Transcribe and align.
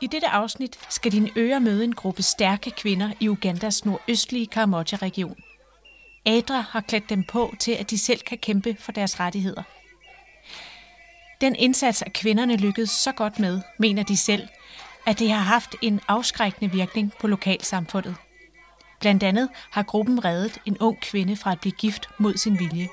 I 0.00 0.06
dette 0.06 0.28
afsnit 0.28 0.78
skal 0.88 1.12
dine 1.12 1.30
ører 1.36 1.58
møde 1.58 1.84
en 1.84 1.94
gruppe 1.94 2.22
stærke 2.22 2.70
kvinder 2.70 3.12
i 3.20 3.28
Ugandas 3.28 3.84
nordøstlige 3.84 4.46
Karamoja-region. 4.46 5.36
Adra 6.26 6.60
har 6.60 6.80
klædt 6.80 7.10
dem 7.10 7.24
på 7.24 7.54
til, 7.58 7.72
at 7.72 7.90
de 7.90 7.98
selv 7.98 8.20
kan 8.20 8.38
kæmpe 8.38 8.76
for 8.80 8.92
deres 8.92 9.20
rettigheder. 9.20 9.62
Den 11.40 11.54
indsats 11.54 12.02
at 12.02 12.12
kvinderne 12.12 12.56
lykkedes 12.56 12.90
så 12.90 13.12
godt 13.12 13.38
med, 13.38 13.60
mener 13.78 14.02
de 14.02 14.16
selv, 14.16 14.48
at 15.06 15.18
det 15.18 15.30
har 15.30 15.42
haft 15.42 15.74
en 15.82 16.00
afskrækkende 16.08 16.72
virkning 16.72 17.12
på 17.20 17.26
lokalsamfundet. 17.26 18.16
Blandt 19.00 19.22
andet 19.22 19.48
har 19.70 19.82
gruppen 19.82 20.24
reddet 20.24 20.58
en 20.66 20.78
ung 20.78 21.00
kvinde 21.00 21.36
fra 21.36 21.52
at 21.52 21.60
blive 21.60 21.72
gift 21.72 22.08
mod 22.18 22.36
sin 22.36 22.58
vilje. 22.58 22.88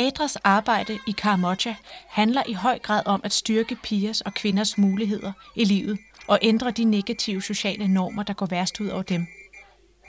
Adras 0.00 0.36
arbejde 0.36 0.98
i 1.06 1.12
Karamoja 1.12 1.74
handler 2.08 2.42
i 2.48 2.52
høj 2.52 2.78
grad 2.78 3.02
om 3.06 3.20
at 3.24 3.32
styrke 3.32 3.76
pigers 3.82 4.20
og 4.20 4.34
kvinders 4.34 4.78
muligheder 4.78 5.32
i 5.56 5.64
livet 5.64 5.98
og 6.28 6.38
ændre 6.42 6.70
de 6.70 6.84
negative 6.84 7.42
sociale 7.42 7.88
normer, 7.88 8.22
der 8.22 8.32
går 8.32 8.46
værst 8.46 8.80
ud 8.80 8.88
over 8.88 9.02
dem. 9.02 9.26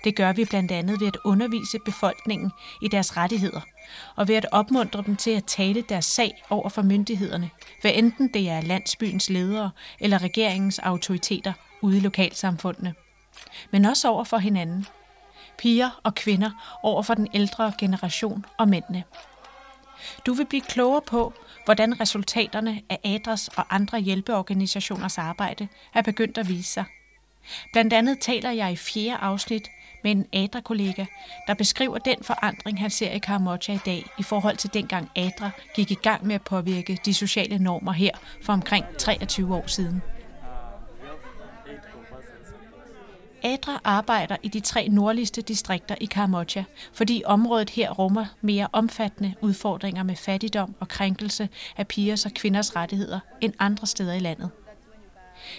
Det 0.03 0.15
gør 0.15 0.33
vi 0.33 0.45
blandt 0.45 0.71
andet 0.71 0.99
ved 0.99 1.07
at 1.07 1.17
undervise 1.25 1.79
befolkningen 1.85 2.51
i 2.81 2.87
deres 2.87 3.17
rettigheder, 3.17 3.61
og 4.15 4.27
ved 4.27 4.35
at 4.35 4.45
opmuntre 4.51 5.03
dem 5.05 5.15
til 5.15 5.31
at 5.31 5.45
tale 5.45 5.81
deres 5.81 6.05
sag 6.05 6.43
over 6.49 6.69
for 6.69 6.81
myndighederne, 6.81 7.49
hvad 7.81 7.91
enten 7.95 8.33
det 8.33 8.49
er 8.49 8.61
landsbyens 8.61 9.29
ledere 9.29 9.71
eller 9.99 10.23
regeringens 10.23 10.79
autoriteter 10.79 11.53
ude 11.81 11.97
i 11.97 11.99
lokalsamfundene. 11.99 12.93
Men 13.71 13.85
også 13.85 14.09
over 14.09 14.23
for 14.23 14.37
hinanden. 14.37 14.85
Piger 15.57 15.99
og 16.03 16.15
kvinder 16.15 16.79
over 16.83 17.01
for 17.01 17.13
den 17.13 17.27
ældre 17.33 17.73
generation 17.79 18.45
og 18.57 18.69
mændene. 18.69 19.03
Du 20.25 20.33
vil 20.33 20.45
blive 20.45 20.61
klogere 20.61 21.01
på, 21.01 21.33
hvordan 21.65 21.99
resultaterne 21.99 22.81
af 22.89 22.99
ADRAS 23.03 23.47
og 23.47 23.75
andre 23.75 23.99
hjælpeorganisationers 23.99 25.17
arbejde 25.17 25.67
er 25.93 26.01
begyndt 26.01 26.37
at 26.37 26.49
vise 26.49 26.71
sig. 26.71 26.85
Blandt 27.71 27.93
andet 27.93 28.19
taler 28.19 28.51
jeg 28.51 28.71
i 28.71 28.75
fjerde 28.75 29.15
afsnit 29.15 29.67
med 30.03 30.11
en 30.11 30.25
ADRA-kollega, 30.33 31.05
der 31.47 31.53
beskriver 31.53 31.97
den 31.97 32.17
forandring, 32.21 32.79
han 32.79 32.89
ser 32.89 33.11
i 33.11 33.19
Karamoja 33.19 33.73
i 33.73 33.79
dag 33.85 34.05
i 34.19 34.23
forhold 34.23 34.57
til 34.57 34.73
dengang 34.73 35.09
ADRA 35.15 35.49
gik 35.75 35.91
i 35.91 35.97
gang 36.03 36.27
med 36.27 36.35
at 36.35 36.41
påvirke 36.41 36.99
de 37.05 37.13
sociale 37.13 37.59
normer 37.59 37.91
her 37.91 38.11
for 38.43 38.53
omkring 38.53 38.85
23 38.97 39.55
år 39.55 39.67
siden. 39.67 40.01
ADRA 43.43 43.79
arbejder 43.83 44.35
i 44.43 44.47
de 44.47 44.59
tre 44.59 44.87
nordligste 44.87 45.41
distrikter 45.41 45.95
i 46.01 46.05
Karamoja, 46.05 46.63
fordi 46.93 47.23
området 47.25 47.69
her 47.69 47.91
rummer 47.91 48.25
mere 48.41 48.67
omfattende 48.73 49.33
udfordringer 49.41 50.03
med 50.03 50.15
fattigdom 50.15 50.75
og 50.79 50.87
krænkelse 50.87 51.49
af 51.77 51.87
pigers 51.87 52.25
og 52.25 52.31
kvinders 52.31 52.75
rettigheder 52.75 53.19
end 53.41 53.53
andre 53.59 53.87
steder 53.87 54.13
i 54.13 54.19
landet. 54.19 54.49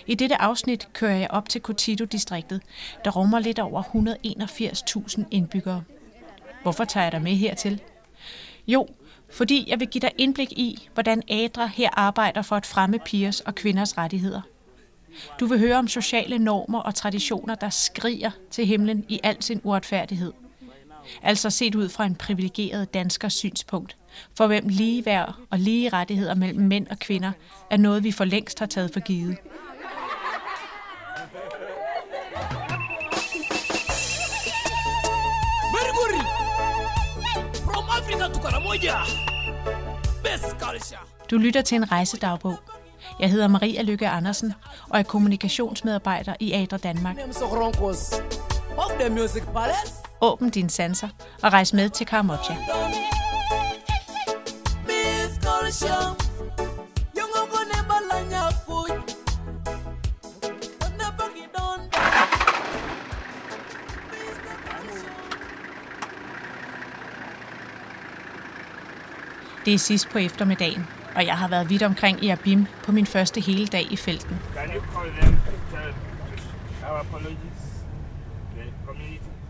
I 0.07 0.15
dette 0.15 0.41
afsnit 0.41 0.89
kører 0.93 1.17
jeg 1.17 1.31
op 1.31 1.49
til 1.49 1.61
Kotito-distriktet, 1.61 2.61
der 3.05 3.11
rummer 3.11 3.39
lidt 3.39 3.59
over 3.59 3.83
181.000 3.83 5.25
indbyggere. 5.31 5.83
Hvorfor 6.63 6.85
tager 6.85 7.05
jeg 7.05 7.13
dig 7.13 7.23
med 7.23 7.33
hertil? 7.33 7.81
Jo, 8.67 8.89
fordi 9.31 9.71
jeg 9.71 9.81
vil 9.81 9.89
give 9.89 10.03
dig 10.03 10.11
indblik 10.19 10.53
i, 10.53 10.89
hvordan 10.95 11.23
ADRA 11.29 11.67
her 11.67 11.91
arbejder 11.93 12.43
for 12.43 12.57
at 12.57 12.67
fremme 12.67 12.99
pigers 12.99 13.41
og 13.41 13.55
kvinders 13.55 13.99
rettigheder. 13.99 14.41
Du 15.41 15.47
vil 15.47 15.59
høre 15.59 15.77
om 15.77 15.89
sociale 15.89 16.39
normer 16.39 16.79
og 16.81 16.95
traditioner, 16.95 17.55
der 17.55 17.71
skriger 17.71 18.31
til 18.51 18.67
himlen 18.67 19.05
i 19.09 19.21
al 19.23 19.43
sin 19.43 19.61
uretfærdighed. 19.65 20.33
Altså 21.23 21.51
set 21.51 21.75
ud 21.75 21.89
fra 21.89 22.05
en 22.05 22.15
privilegeret 22.15 22.95
danskers 22.95 23.33
synspunkt, 23.33 23.97
for 24.37 24.47
hvem 24.47 24.69
ligeværd 24.69 25.35
og 25.51 25.59
lige 25.59 25.89
rettigheder 25.89 26.35
mellem 26.35 26.65
mænd 26.65 26.87
og 26.89 26.99
kvinder 26.99 27.33
er 27.71 27.77
noget, 27.77 28.05
vi 28.05 28.13
for 28.13 28.25
længst 28.25 28.59
har 28.59 28.67
taget 28.67 28.91
for 28.93 29.01
givet. 29.01 29.37
Du 41.31 41.39
lytter 41.39 41.63
til 41.63 41.77
en 41.77 41.93
rejsedagbog. 41.93 42.59
Jeg 43.21 43.31
hedder 43.31 43.49
Maria 43.49 43.83
Lykke 43.83 44.09
Andersen 44.09 44.53
og 44.91 44.99
er 44.99 45.03
kommunikationsmedarbejder 45.03 46.35
i 46.41 46.53
Adra 46.53 46.77
Danmark. 46.77 47.17
Åbn 50.21 50.49
dine 50.51 50.71
sanser 50.71 51.09
og 51.43 51.53
rejs 51.53 51.73
med 51.73 51.89
til 51.91 52.07
Karamoja. 52.07 52.57
Det 69.65 69.75
er 69.75 69.79
sidst 69.79 70.09
på 70.09 70.19
eftermiddagen, 70.19 70.87
og 71.15 71.27
jeg 71.27 71.39
har 71.39 71.49
været 71.49 71.71
vidt 71.71 71.83
omkring 71.83 72.25
i 72.25 72.29
Abim 72.29 72.67
på 72.85 72.93
min 72.93 73.07
første 73.07 73.41
hele 73.41 73.67
dag 73.67 73.93
i 73.93 73.97
felten. 73.97 74.39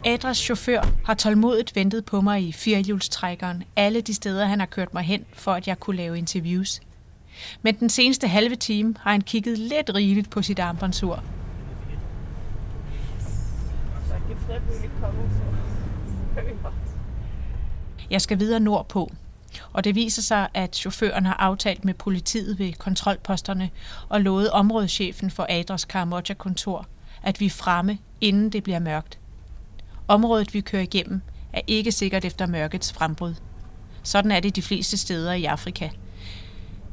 Adras 0.05 0.37
chauffør 0.37 0.87
har 1.05 1.15
tålmodigt 1.15 1.77
ventet 1.77 2.05
på 2.05 2.21
mig 2.21 2.43
i 2.43 2.53
firehjulstrækkeren 2.53 3.65
alle 3.77 4.01
de 4.01 4.15
steder, 4.15 4.47
han 4.47 4.59
har 4.59 4.67
kørt 4.67 4.95
mig 4.95 5.03
hen, 5.03 5.25
for 5.33 5.53
at 5.53 5.69
jeg 5.69 5.81
kunne 5.81 5.97
lave 5.97 6.19
interviews. 6.19 6.81
Men 7.63 7.75
den 7.75 7.91
seneste 7.91 8.29
halve 8.29 8.57
time 8.57 8.95
har 9.01 9.11
han 9.11 9.21
kigget 9.21 9.59
lidt 9.59 9.91
rigeligt 9.95 10.31
på 10.31 10.43
sit 10.43 10.59
armbåndsur. 10.59 11.23
Jeg 18.11 18.23
skal 18.23 18.39
videre 18.39 18.61
nordpå, 18.61 19.13
og 19.73 19.85
det 19.85 19.95
viser 19.95 20.23
sig, 20.23 20.49
at 20.55 20.77
chaufføren 20.77 21.27
har 21.27 21.35
aftalt 21.35 21.85
med 21.85 21.95
politiet 21.95 22.59
ved 22.59 22.73
kontrolposterne 22.73 23.71
og 24.09 24.21
lovet 24.21 24.51
områdeschefen 24.51 25.31
for 25.31 25.47
Adras 25.49 25.85
Karamoja-kontor, 25.85 26.87
at 27.23 27.41
vi 27.41 27.47
er 27.47 27.51
fremme, 27.51 27.99
inden 28.21 28.51
det 28.51 28.63
bliver 28.63 28.79
mørkt. 28.79 29.19
Området, 30.09 30.55
vi 30.55 30.61
kører 30.61 30.83
igennem, 30.83 31.21
er 31.53 31.61
ikke 31.67 31.93
sikkert 31.93 32.25
efter 32.25 32.47
mørkets 32.47 32.93
frembrud. 32.93 33.35
Sådan 34.03 34.31
er 34.31 34.41
det 34.41 34.57
de 34.57 34.63
fleste 34.63 34.97
steder 34.97 35.33
i 35.33 35.45
Afrika. 35.45 35.89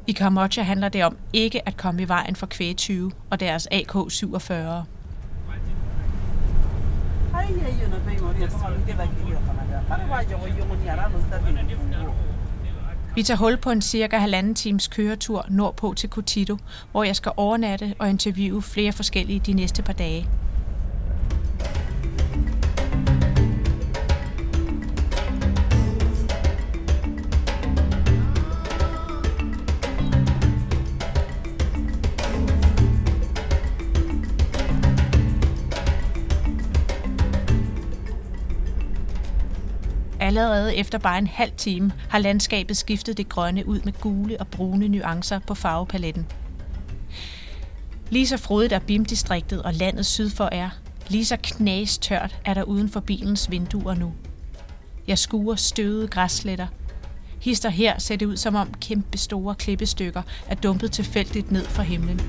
I 0.07 0.11
Karamoja 0.11 0.63
handler 0.63 0.89
det 0.89 1.03
om 1.03 1.17
ikke 1.33 1.67
at 1.67 1.77
komme 1.77 2.01
i 2.01 2.07
vejen 2.07 2.35
for 2.35 2.45
kvægetyve 2.45 3.11
og 3.29 3.39
deres 3.39 3.67
AK-47. 3.71 4.53
Vi 13.15 13.23
tager 13.23 13.37
hul 13.37 13.57
på 13.57 13.71
en 13.71 13.81
cirka 13.81 14.17
halvanden 14.17 14.55
times 14.55 14.87
køretur 14.87 15.45
nordpå 15.49 15.93
til 15.93 16.09
Cotito, 16.09 16.57
hvor 16.91 17.03
jeg 17.03 17.15
skal 17.15 17.31
overnatte 17.37 17.95
og 17.99 18.09
interviewe 18.09 18.61
flere 18.61 18.91
forskellige 18.91 19.41
de 19.45 19.53
næste 19.53 19.81
par 19.81 19.93
dage. 19.93 20.27
Allerede 40.29 40.75
efter 40.75 40.97
bare 40.97 41.17
en 41.17 41.27
halv 41.27 41.51
time 41.57 41.91
har 42.09 42.19
landskabet 42.19 42.77
skiftet 42.77 43.17
det 43.17 43.29
grønne 43.29 43.67
ud 43.67 43.79
med 43.81 43.93
gule 44.01 44.39
og 44.39 44.47
brune 44.47 44.87
nuancer 44.87 45.39
på 45.39 45.55
farvepaletten. 45.55 46.27
Lige 48.09 48.27
så 48.27 48.37
frodigt 48.37 48.73
er 48.73 48.79
BIM-distriktet 48.79 49.61
og 49.61 49.73
landet 49.73 50.05
syd 50.05 50.29
for 50.29 50.49
er, 50.51 50.69
lige 51.07 51.25
så 51.25 51.37
knastørt 51.43 52.35
er 52.45 52.53
der 52.53 52.63
uden 52.63 52.89
for 52.89 52.99
bilens 52.99 53.51
vinduer 53.51 53.95
nu. 53.95 54.13
Jeg 55.07 55.17
skuer 55.17 55.55
støvede 55.55 56.07
græssletter. 56.07 56.67
Hister 57.41 57.69
her 57.69 57.99
ser 57.99 58.15
det 58.15 58.25
ud 58.25 58.37
som 58.37 58.55
om 58.55 58.73
kæmpe 58.81 59.17
store 59.17 59.55
klippestykker 59.55 60.21
er 60.47 60.55
dumpet 60.55 60.91
tilfældigt 60.91 61.51
ned 61.51 61.65
fra 61.65 61.83
himlen. 61.83 62.21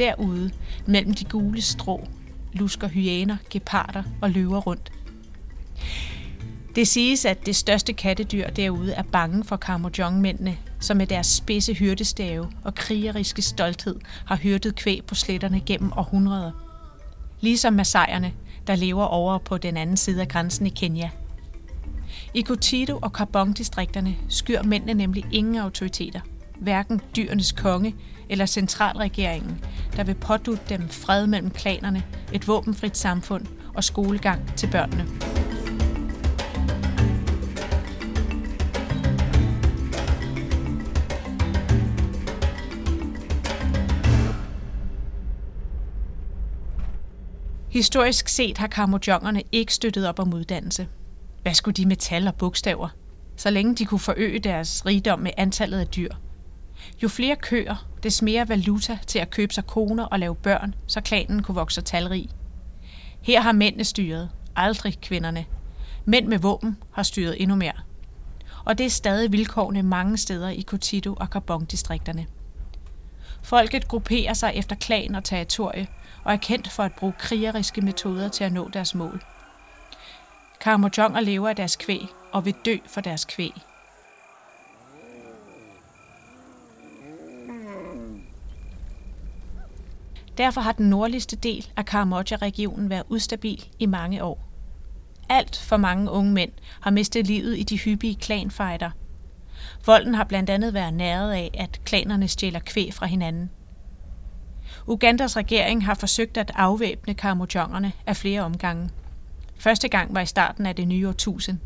Derude, 0.00 0.50
mellem 0.86 1.14
de 1.14 1.24
gule 1.24 1.62
strå, 1.62 2.08
lusker 2.52 2.88
hyæner, 2.88 3.36
geparder 3.50 4.02
og 4.22 4.30
løver 4.30 4.60
rundt. 4.60 4.92
Det 6.74 6.88
siges, 6.88 7.24
at 7.24 7.46
det 7.46 7.56
største 7.56 7.92
kattedyr 7.92 8.50
derude 8.50 8.92
er 8.92 9.02
bange 9.02 9.44
for 9.44 9.56
Kamojong-mændene, 9.56 10.56
som 10.80 10.96
med 10.96 11.06
deres 11.06 11.26
spidse 11.26 11.74
hyrdestave 11.74 12.50
og 12.64 12.74
krigeriske 12.74 13.42
stolthed 13.42 13.96
har 14.26 14.36
hyrdet 14.36 14.74
kvæg 14.74 15.04
på 15.06 15.14
sletterne 15.14 15.60
gennem 15.60 15.92
århundreder. 15.96 16.50
Ligesom 17.40 17.72
masajerne, 17.72 18.32
der 18.66 18.76
lever 18.76 19.04
over 19.04 19.38
på 19.38 19.58
den 19.58 19.76
anden 19.76 19.96
side 19.96 20.20
af 20.20 20.28
grænsen 20.28 20.66
i 20.66 20.70
Kenya. 20.70 21.10
I 22.34 22.40
Kotido 22.40 22.98
og 23.02 23.12
Karbong-distrikterne 23.12 24.16
skyr 24.28 24.62
mændene 24.62 24.94
nemlig 24.94 25.24
ingen 25.32 25.56
autoriteter, 25.56 26.20
hverken 26.60 27.00
dyrenes 27.16 27.52
konge 27.52 27.94
eller 28.28 28.46
centralregeringen, 28.46 29.64
der 29.96 30.04
vil 30.04 30.14
pådutte 30.14 30.62
dem 30.68 30.88
fred 30.88 31.26
mellem 31.26 31.50
klanerne, 31.50 32.02
et 32.32 32.48
våbenfrit 32.48 32.96
samfund 32.96 33.46
og 33.74 33.84
skolegang 33.84 34.56
til 34.56 34.70
børnene. 34.70 35.06
Historisk 47.70 48.28
set 48.28 48.58
har 48.58 48.66
kamojongerne 48.66 49.42
ikke 49.52 49.74
støttet 49.74 50.08
op 50.08 50.18
om 50.18 50.34
uddannelse. 50.34 50.88
Hvad 51.42 51.54
skulle 51.54 51.74
de 51.74 51.86
med 51.86 51.96
tal 51.96 52.26
og 52.26 52.34
bogstaver? 52.34 52.88
Så 53.36 53.50
længe 53.50 53.74
de 53.74 53.84
kunne 53.84 53.98
forøge 53.98 54.38
deres 54.38 54.86
rigdom 54.86 55.18
med 55.18 55.30
antallet 55.36 55.80
af 55.80 55.86
dyr. 55.86 56.10
Jo 57.02 57.08
flere 57.08 57.36
køer, 57.36 57.89
des 58.02 58.22
mere 58.22 58.48
valuta 58.48 58.98
til 59.06 59.18
at 59.18 59.30
købe 59.30 59.54
sig 59.54 59.66
koner 59.66 60.04
og 60.04 60.18
lave 60.18 60.34
børn, 60.34 60.74
så 60.86 61.00
klanen 61.00 61.42
kunne 61.42 61.54
vokse 61.54 61.80
talrig. 61.80 62.28
Her 63.22 63.40
har 63.40 63.52
mændene 63.52 63.84
styret, 63.84 64.30
aldrig 64.56 65.00
kvinderne. 65.00 65.44
Mænd 66.04 66.26
med 66.26 66.38
våben 66.38 66.76
har 66.92 67.02
styret 67.02 67.42
endnu 67.42 67.56
mere. 67.56 67.72
Og 68.64 68.78
det 68.78 68.86
er 68.86 68.90
stadig 68.90 69.32
vilkårene 69.32 69.82
mange 69.82 70.16
steder 70.16 70.48
i 70.48 70.60
Kotito 70.60 71.14
og 71.14 71.30
Karbong-distrikterne. 71.30 72.26
Folket 73.42 73.88
grupperer 73.88 74.34
sig 74.34 74.52
efter 74.54 74.76
klan 74.76 75.14
og 75.14 75.24
territorie, 75.24 75.86
og 76.24 76.32
er 76.32 76.36
kendt 76.36 76.70
for 76.70 76.82
at 76.82 76.92
bruge 76.92 77.12
krigeriske 77.18 77.80
metoder 77.80 78.28
til 78.28 78.44
at 78.44 78.52
nå 78.52 78.68
deres 78.72 78.94
mål. 78.94 79.22
Karamojonger 80.60 81.20
lever 81.20 81.48
af 81.48 81.56
deres 81.56 81.76
kvæg 81.76 82.06
og 82.32 82.44
vil 82.44 82.54
dø 82.64 82.76
for 82.86 83.00
deres 83.00 83.24
kvæg. 83.24 83.69
Derfor 90.40 90.60
har 90.60 90.72
den 90.72 90.90
nordligste 90.90 91.36
del 91.36 91.70
af 91.76 91.84
Karamoja-regionen 91.84 92.90
været 92.90 93.02
ustabil 93.08 93.68
i 93.78 93.86
mange 93.86 94.24
år. 94.24 94.48
Alt 95.28 95.56
for 95.56 95.76
mange 95.76 96.10
unge 96.10 96.32
mænd 96.32 96.52
har 96.80 96.90
mistet 96.90 97.26
livet 97.26 97.58
i 97.58 97.62
de 97.62 97.78
hyppige 97.78 98.14
klanfejder. 98.14 98.90
Volden 99.86 100.14
har 100.14 100.24
blandt 100.24 100.50
andet 100.50 100.74
været 100.74 100.94
næret 100.94 101.32
af, 101.32 101.50
at 101.54 101.80
klanerne 101.84 102.28
stjæler 102.28 102.58
kvæg 102.58 102.94
fra 102.94 103.06
hinanden. 103.06 103.50
Ugandas 104.86 105.36
regering 105.36 105.84
har 105.84 105.94
forsøgt 105.94 106.36
at 106.36 106.52
afvæbne 106.54 107.14
karamojongerne 107.14 107.92
af 108.06 108.16
flere 108.16 108.42
omgange. 108.42 108.90
Første 109.58 109.88
gang 109.88 110.14
var 110.14 110.20
i 110.20 110.26
starten 110.26 110.66
af 110.66 110.76
det 110.76 110.88
nye 110.88 111.08
årtusind. 111.08 111.58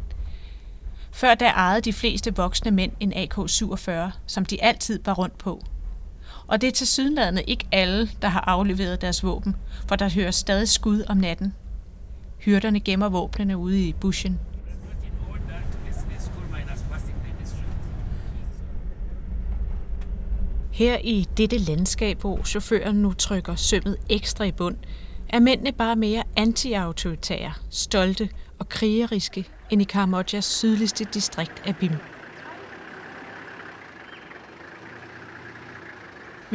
Før 1.13 1.35
da 1.35 1.47
ejede 1.49 1.81
de 1.81 1.93
fleste 1.93 2.37
voksne 2.37 2.71
mænd 2.71 2.93
en 3.01 3.13
AK-47, 3.13 3.91
som 4.27 4.45
de 4.45 4.63
altid 4.63 5.01
var 5.05 5.15
rundt 5.15 5.39
på. 5.39 5.63
Og 6.55 6.61
det 6.61 6.67
er 6.67 6.73
til 6.73 6.87
sydenladende 6.87 7.43
ikke 7.43 7.67
alle, 7.73 8.11
der 8.23 8.29
har 8.29 8.41
afleveret 8.41 9.01
deres 9.01 9.23
våben, 9.23 9.57
for 9.89 9.97
der 9.97 10.11
hører 10.15 10.31
stadig 10.31 10.69
skud 10.69 11.05
om 11.09 11.17
natten. 11.17 11.55
Hyrderne 12.39 12.81
gemmer 12.81 13.09
våbnene 13.09 13.57
ude 13.57 13.89
i 13.89 13.93
buschen. 13.93 14.41
Her 20.73 20.99
i 21.05 21.27
dette 21.37 21.59
landskab, 21.59 22.21
hvor 22.21 22.43
chaufføren 22.43 22.97
nu 22.97 23.13
trykker 23.13 23.55
sømmet 23.55 23.97
ekstra 24.11 24.45
i 24.45 24.53
bund, 24.53 24.77
er 25.29 25.41
mændene 25.41 25.73
bare 25.73 25.97
mere 25.97 26.23
antiautoritære, 26.37 27.53
stolte 27.71 28.29
og 28.59 28.69
krigeriske 28.69 29.45
end 29.71 29.83
i 29.83 29.85
Karamojas 29.85 30.45
sydligste 30.45 31.05
distrikt 31.15 31.63
af 31.67 31.77
Bim. 31.77 32.14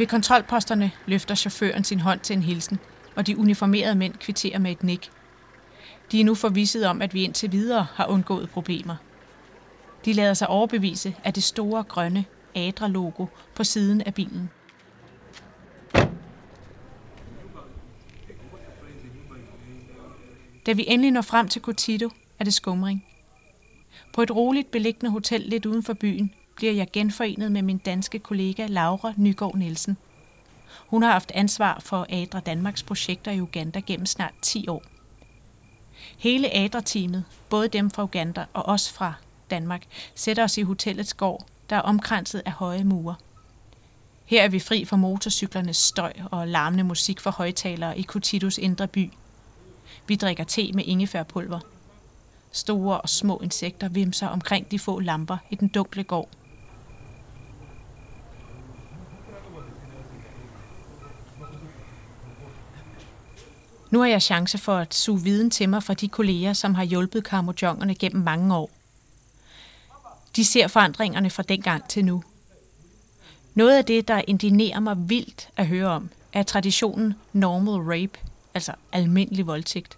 Ved 0.00 0.06
kontrolposterne 0.06 0.92
løfter 1.06 1.34
chaufføren 1.34 1.84
sin 1.84 2.00
hånd 2.00 2.20
til 2.20 2.36
en 2.36 2.42
hilsen, 2.42 2.78
og 3.16 3.26
de 3.26 3.38
uniformerede 3.38 3.94
mænd 3.94 4.14
kvitterer 4.14 4.58
med 4.58 4.70
et 4.70 4.82
nik. 4.82 5.10
De 6.12 6.20
er 6.20 6.24
nu 6.24 6.34
forvisset 6.34 6.86
om, 6.86 7.02
at 7.02 7.14
vi 7.14 7.22
indtil 7.22 7.52
videre 7.52 7.86
har 7.94 8.06
undgået 8.06 8.50
problemer. 8.50 8.96
De 10.04 10.12
lader 10.12 10.34
sig 10.34 10.48
overbevise 10.48 11.16
af 11.24 11.34
det 11.34 11.42
store 11.42 11.82
grønne 11.82 12.24
Adra-logo 12.54 13.26
på 13.54 13.64
siden 13.64 14.00
af 14.00 14.14
bilen. 14.14 14.50
Da 20.66 20.72
vi 20.72 20.84
endelig 20.88 21.10
når 21.10 21.22
frem 21.22 21.48
til 21.48 21.62
Cotito, 21.62 22.10
er 22.38 22.44
det 22.44 22.54
skumring. 22.54 23.06
På 24.12 24.22
et 24.22 24.30
roligt 24.30 24.70
beliggende 24.70 25.10
hotel 25.10 25.40
lidt 25.40 25.66
uden 25.66 25.82
for 25.82 25.94
byen 25.94 26.32
bliver 26.60 26.72
jeg 26.72 26.88
genforenet 26.92 27.52
med 27.52 27.62
min 27.62 27.78
danske 27.78 28.18
kollega 28.18 28.66
Laura 28.66 29.12
Nygaard 29.16 29.54
Nielsen. 29.54 29.96
Hun 30.86 31.02
har 31.02 31.12
haft 31.12 31.32
ansvar 31.34 31.80
for 31.80 32.06
Adra 32.08 32.40
Danmarks 32.40 32.82
projekter 32.82 33.32
i 33.32 33.40
Uganda 33.40 33.80
gennem 33.80 34.06
snart 34.06 34.34
10 34.42 34.68
år. 34.68 34.82
Hele 36.18 36.56
Adra-teamet, 36.56 37.24
både 37.48 37.68
dem 37.68 37.90
fra 37.90 38.02
Uganda 38.02 38.44
og 38.52 38.62
os 38.66 38.92
fra 38.92 39.14
Danmark, 39.50 39.82
sætter 40.14 40.44
os 40.44 40.58
i 40.58 40.62
hotellets 40.62 41.14
gård 41.14 41.46
der 41.70 41.76
er 41.76 41.80
omkranset 41.80 42.42
af 42.46 42.52
høje 42.52 42.84
mure. 42.84 43.14
Her 44.24 44.42
er 44.42 44.48
vi 44.48 44.58
fri 44.58 44.84
for 44.84 44.96
motorcyklernes 44.96 45.76
støj 45.76 46.12
og 46.30 46.48
larmende 46.48 46.84
musik 46.84 47.20
fra 47.20 47.30
højtalere 47.30 47.98
i 47.98 48.02
Kutidos 48.02 48.58
indre 48.58 48.88
by. 48.88 49.12
Vi 50.06 50.16
drikker 50.16 50.44
te 50.44 50.72
med 50.72 50.84
ingefærpulver. 50.86 51.60
Store 52.52 53.00
og 53.00 53.08
små 53.08 53.40
insekter 53.42 53.88
vimser 53.88 54.26
omkring 54.26 54.70
de 54.70 54.78
få 54.78 55.00
lamper 55.00 55.36
i 55.50 55.54
den 55.54 55.68
dunkle 55.68 56.04
gård. 56.04 56.28
Nu 63.90 64.00
har 64.00 64.06
jeg 64.06 64.22
chance 64.22 64.58
for 64.58 64.76
at 64.76 64.94
suge 64.94 65.22
viden 65.22 65.50
til 65.50 65.68
mig 65.68 65.82
fra 65.82 65.94
de 65.94 66.08
kolleger, 66.08 66.52
som 66.52 66.74
har 66.74 66.84
hjulpet 66.84 67.24
karmojongerne 67.24 67.94
gennem 67.94 68.22
mange 68.22 68.56
år. 68.56 68.70
De 70.36 70.44
ser 70.44 70.68
forandringerne 70.68 71.30
fra 71.30 71.42
dengang 71.42 71.88
til 71.88 72.04
nu. 72.04 72.22
Noget 73.54 73.76
af 73.76 73.84
det, 73.84 74.08
der 74.08 74.22
indinerer 74.26 74.80
mig 74.80 74.96
vildt 75.08 75.48
at 75.56 75.66
høre 75.66 75.88
om, 75.88 76.10
er 76.32 76.42
traditionen 76.42 77.14
normal 77.32 78.00
rape, 78.00 78.18
altså 78.54 78.72
almindelig 78.92 79.46
voldtægt. 79.46 79.96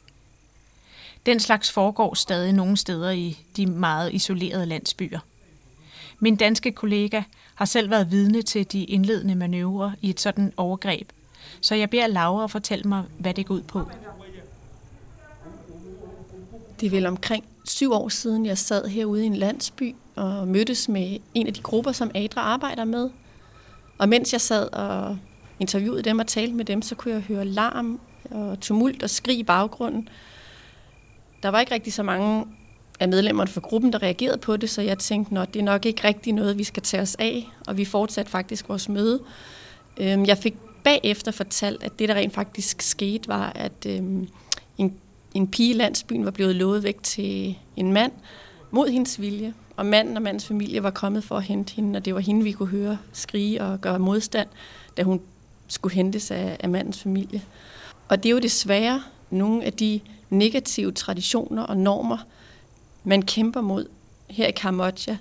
Den 1.27 1.41
slags 1.41 1.71
foregår 1.71 2.15
stadig 2.15 2.53
nogle 2.53 2.77
steder 2.77 3.11
i 3.11 3.39
de 3.57 3.67
meget 3.67 4.15
isolerede 4.15 4.67
landsbyer. 4.67 5.21
Min 6.19 6.37
danske 6.37 6.73
kollega 6.73 7.23
har 7.55 7.65
selv 7.65 7.91
været 7.91 8.11
vidne 8.11 8.43
til 8.43 8.73
de 8.73 8.85
indledende 8.85 9.35
manøvrer 9.35 9.93
i 10.01 10.11
et 10.11 10.21
sådan 10.21 10.53
overgreb, 10.57 11.09
så 11.61 11.75
jeg 11.75 11.91
beder 11.91 12.07
Laura 12.07 12.47
fortælle 12.47 12.85
mig, 12.85 13.05
hvad 13.19 13.35
det 13.35 13.47
går 13.47 13.55
ud 13.55 13.63
på. 13.63 13.89
Det 16.81 16.87
er 16.87 16.91
vel 16.91 17.07
omkring 17.07 17.45
syv 17.65 17.93
år 17.93 18.09
siden, 18.09 18.47
jeg 18.47 18.59
sad 18.59 18.89
herude 18.89 19.23
i 19.23 19.27
en 19.27 19.37
landsby 19.37 19.95
og 20.17 20.49
mødtes 20.49 20.89
med 20.89 21.19
en 21.35 21.47
af 21.47 21.55
de 21.55 21.61
grupper, 21.61 21.93
som 21.93 22.11
Adra 22.15 22.41
arbejder 22.41 22.85
med. 22.85 23.11
Og 23.99 24.09
mens 24.09 24.33
jeg 24.33 24.41
sad 24.41 24.73
og 24.73 25.19
interviewede 25.61 26.03
dem 26.03 26.19
og 26.19 26.27
talte 26.27 26.55
med 26.55 26.65
dem, 26.65 26.83
så 26.83 26.95
kunne 26.95 27.15
jeg 27.15 27.23
høre 27.23 27.45
larm 27.45 28.01
og 28.31 28.61
tumult 28.61 29.03
og 29.03 29.11
skrig 29.11 29.39
i 29.39 29.43
baggrunden. 29.43 30.09
Der 31.43 31.49
var 31.49 31.61
ikke 31.61 31.75
rigtig 31.75 31.93
så 31.93 32.03
mange 32.03 32.45
af 33.01 33.09
medlemmerne 33.09 33.51
fra 33.51 33.61
gruppen, 33.61 33.93
der 33.93 34.03
reagerede 34.03 34.39
på 34.39 34.57
det, 34.57 34.71
så 34.71 34.83
jeg 34.83 34.99
tænkte, 34.99 35.41
at 35.41 35.55
det 35.55 35.61
er 35.61 35.65
nok 35.65 35.87
ikke 35.87 36.05
rigtig 36.05 36.33
noget, 36.33 36.59
vi 36.59 36.65
skal 36.65 36.83
tage 36.83 37.03
os 37.03 37.15
af, 37.19 37.49
og 37.67 37.77
vi 37.77 37.85
fortsatte 37.85 38.31
faktisk 38.31 38.69
vores 38.69 38.89
møde. 38.89 39.21
Øhm, 39.97 40.25
jeg 40.25 40.39
fik 40.39 40.55
bagefter 40.85 41.33
fortalt, 41.33 41.83
at 41.83 41.99
det, 41.99 42.09
der 42.09 42.15
rent 42.15 42.35
faktisk 42.35 42.83
skete, 42.83 43.29
var, 43.29 43.53
at 43.55 43.87
øh, 43.87 44.03
en, 44.79 44.97
en 45.35 45.49
pige 45.49 45.71
i 45.71 45.77
landsbyen 45.77 46.25
var 46.25 46.31
blevet 46.31 46.57
lovet 46.57 46.83
væk 46.83 47.03
til 47.03 47.59
en 47.77 47.93
mand 47.93 48.13
mod 48.71 48.89
hendes 48.89 49.21
vilje, 49.21 49.55
og 49.77 49.87
manden 49.87 50.17
og 50.17 50.23
mandens 50.23 50.47
familie 50.47 50.83
var 50.83 50.91
kommet 50.91 51.25
for 51.25 51.37
at 51.37 51.43
hente 51.43 51.75
hende, 51.75 51.97
og 51.97 52.05
det 52.05 52.15
var 52.15 52.21
hende, 52.21 52.45
vi 52.45 52.53
kunne 52.53 52.69
høre 52.69 52.99
skrige 53.13 53.63
og 53.63 53.81
gøre 53.81 53.99
modstand, 53.99 54.49
da 54.97 55.03
hun 55.03 55.21
skulle 55.69 55.95
hentes 55.95 56.31
af, 56.31 56.57
af 56.61 56.69
mandens 56.69 57.03
familie. 57.03 57.43
Og 58.09 58.23
det 58.23 58.29
er 58.29 58.33
jo 58.33 58.39
desværre 58.39 59.03
nogle 59.31 59.65
af 59.65 59.73
de 59.73 60.01
negative 60.31 60.93
traditioner 60.93 61.63
og 61.63 61.77
normer, 61.77 62.19
man 63.05 63.23
kæmper 63.23 63.61
mod 63.61 63.87
her 64.31 64.47
i 64.47 64.51
Kambodja, 64.51 65.17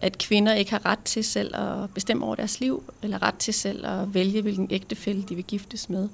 at 0.00 0.18
kvinder 0.18 0.54
ikke 0.54 0.70
har 0.70 0.86
ret 0.86 0.98
til 1.04 1.24
selv 1.24 1.56
at 1.56 1.90
bestemme 1.94 2.26
over 2.26 2.34
deres 2.34 2.60
liv, 2.60 2.82
eller 3.02 3.22
ret 3.22 3.34
til 3.34 3.54
selv 3.54 3.86
at 3.86 4.14
vælge, 4.14 4.42
hvilken 4.42 4.68
ægtefælle 4.70 5.22
de 5.22 5.34
vil 5.34 5.44
giftes 5.44 5.88
med. 5.88 6.08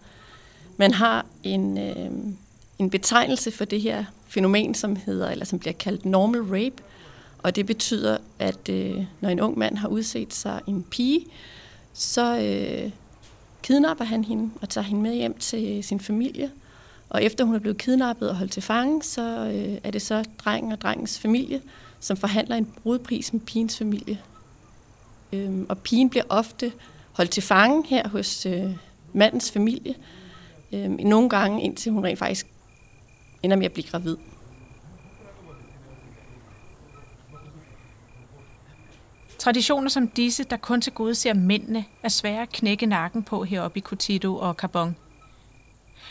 Man 0.77 0.93
har 0.93 1.27
en, 1.43 1.79
øh, 1.79 2.11
en 2.79 2.91
betegnelse 2.91 3.51
for 3.51 3.65
det 3.65 3.81
her 3.81 4.05
fænomen, 4.29 4.75
som 4.75 4.97
hedder, 4.97 5.31
eller 5.31 5.45
som 5.45 5.59
bliver 5.59 5.73
kaldt 5.73 6.05
normal 6.05 6.43
rape. 6.43 6.83
Og 7.39 7.57
det 7.57 7.67
betyder, 7.67 8.19
at 8.39 8.69
øh, 8.69 9.05
når 9.21 9.29
en 9.29 9.41
ung 9.41 9.59
mand 9.59 9.77
har 9.77 9.89
udset 9.89 10.35
sig 10.35 10.61
en 10.67 10.83
pige, 10.83 11.27
så 11.93 12.39
øh, 12.39 12.91
kidnapper 13.63 14.05
han 14.05 14.25
hende 14.25 14.51
og 14.61 14.69
tager 14.69 14.85
hende 14.85 15.03
med 15.03 15.15
hjem 15.15 15.39
til 15.39 15.85
sin 15.85 16.01
familie. 16.01 16.51
Og 17.09 17.23
efter 17.23 17.45
hun 17.45 17.55
er 17.55 17.59
blevet 17.59 17.79
kidnappet 17.79 18.31
og 18.31 18.37
holdt 18.37 18.53
til 18.53 18.63
fange, 18.63 19.03
så 19.03 19.23
øh, 19.23 19.79
er 19.85 19.91
det 19.91 20.03
så 20.03 20.25
drengen 20.39 20.73
og 20.73 20.81
drengens 20.81 21.19
familie, 21.19 21.61
som 22.05 22.17
forhandler 22.17 22.57
en 22.57 22.65
brudpris 22.83 23.33
med 23.33 23.41
pigens 23.41 23.79
familie. 23.79 24.21
Øhm, 25.33 25.67
og 25.69 25.79
pigen 25.79 26.11
bliver 26.11 26.25
ofte 26.29 26.73
holdt 27.13 27.31
til 27.31 27.43
fange 27.43 27.87
her 27.87 28.09
hos 28.09 28.47
øh, 28.47 28.77
mandens 29.13 29.51
familie. 29.53 29.95
Øhm, 30.73 30.93
nogle 30.93 31.29
gange 31.29 31.63
indtil 31.63 31.93
hun 31.93 32.05
rent 32.05 32.19
faktisk 32.19 32.47
ender 33.43 33.57
med 33.57 33.67
at 33.67 33.73
blive 33.73 33.87
gravid. 33.87 34.17
Traditioner 39.39 39.89
som 39.89 40.09
disse, 40.09 40.45
der 40.45 40.57
kun 40.57 40.81
til 40.81 40.93
gode 40.93 41.15
ser 41.15 41.35
mændene, 41.35 41.85
er 42.03 42.09
svære 42.09 42.43
at 42.43 42.53
knække 42.53 42.87
nakken 42.87 43.23
på 43.23 43.45
heroppe 43.45 43.79
i 43.79 43.83
Cotito 43.83 44.37
og 44.37 44.55
Carbon. 44.55 44.97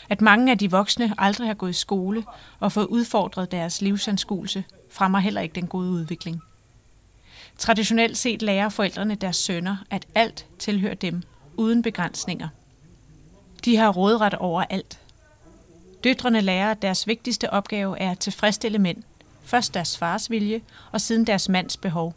At 0.08 0.20
mange 0.20 0.52
af 0.52 0.58
de 0.58 0.70
voksne 0.70 1.14
aldrig 1.18 1.46
har 1.46 1.54
gået 1.54 1.70
i 1.70 1.72
skole 1.72 2.24
og 2.60 2.72
fået 2.72 2.86
udfordret 2.86 3.52
deres 3.52 3.80
livsanskuelse, 3.82 4.64
fremmer 4.90 5.18
heller 5.18 5.40
ikke 5.40 5.54
den 5.54 5.66
gode 5.66 5.90
udvikling. 5.90 6.42
Traditionelt 7.58 8.18
set 8.18 8.42
lærer 8.42 8.68
forældrene 8.68 9.14
deres 9.14 9.36
sønner, 9.36 9.76
at 9.90 10.06
alt 10.14 10.46
tilhører 10.58 10.94
dem, 10.94 11.22
uden 11.56 11.82
begrænsninger. 11.82 12.48
De 13.64 13.76
har 13.76 13.88
rådret 13.88 14.34
over 14.34 14.64
alt. 14.70 15.00
Døtrene 16.04 16.40
lærer, 16.40 16.70
at 16.70 16.82
deres 16.82 17.06
vigtigste 17.06 17.50
opgave 17.50 17.98
er 17.98 18.10
at 18.10 18.18
tilfredsstille 18.18 18.78
mænd. 18.78 19.02
Først 19.44 19.74
deres 19.74 19.98
fars 19.98 20.30
vilje, 20.30 20.60
og 20.92 21.00
siden 21.00 21.26
deres 21.26 21.48
mands 21.48 21.76
behov. 21.76 22.14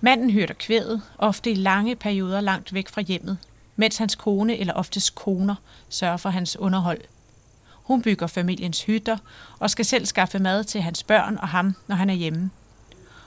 Manden 0.00 0.30
hørte 0.30 0.54
kvædet, 0.54 1.02
ofte 1.18 1.50
i 1.50 1.54
lange 1.54 1.96
perioder 1.96 2.40
langt 2.40 2.74
væk 2.74 2.88
fra 2.88 3.00
hjemmet, 3.00 3.38
mens 3.80 3.96
hans 3.96 4.14
kone 4.14 4.58
eller 4.58 4.74
oftest 4.74 5.14
koner 5.14 5.54
sørger 5.88 6.16
for 6.16 6.28
hans 6.28 6.56
underhold. 6.56 7.00
Hun 7.72 8.02
bygger 8.02 8.26
familiens 8.26 8.82
hytter 8.82 9.16
og 9.58 9.70
skal 9.70 9.84
selv 9.84 10.06
skaffe 10.06 10.38
mad 10.38 10.64
til 10.64 10.80
hans 10.82 11.02
børn 11.02 11.38
og 11.38 11.48
ham, 11.48 11.76
når 11.86 11.96
han 11.96 12.10
er 12.10 12.14
hjemme. 12.14 12.50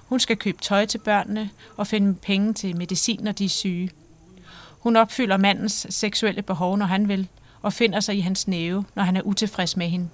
Hun 0.05 0.19
skal 0.19 0.37
købe 0.37 0.61
tøj 0.61 0.85
til 0.85 0.97
børnene 0.97 1.49
og 1.77 1.87
finde 1.87 2.15
penge 2.15 2.53
til 2.53 2.77
medicin, 2.77 3.19
når 3.23 3.31
de 3.31 3.45
er 3.45 3.49
syge. 3.49 3.91
Hun 4.79 4.95
opfylder 4.95 5.37
mandens 5.37 5.87
seksuelle 5.89 6.41
behov, 6.41 6.77
når 6.77 6.85
han 6.85 7.07
vil, 7.07 7.27
og 7.61 7.73
finder 7.73 7.99
sig 7.99 8.17
i 8.17 8.21
hans 8.21 8.47
næve, 8.47 8.85
når 8.95 9.03
han 9.03 9.17
er 9.17 9.21
utilfreds 9.21 9.77
med 9.77 9.87
hende. 9.89 10.09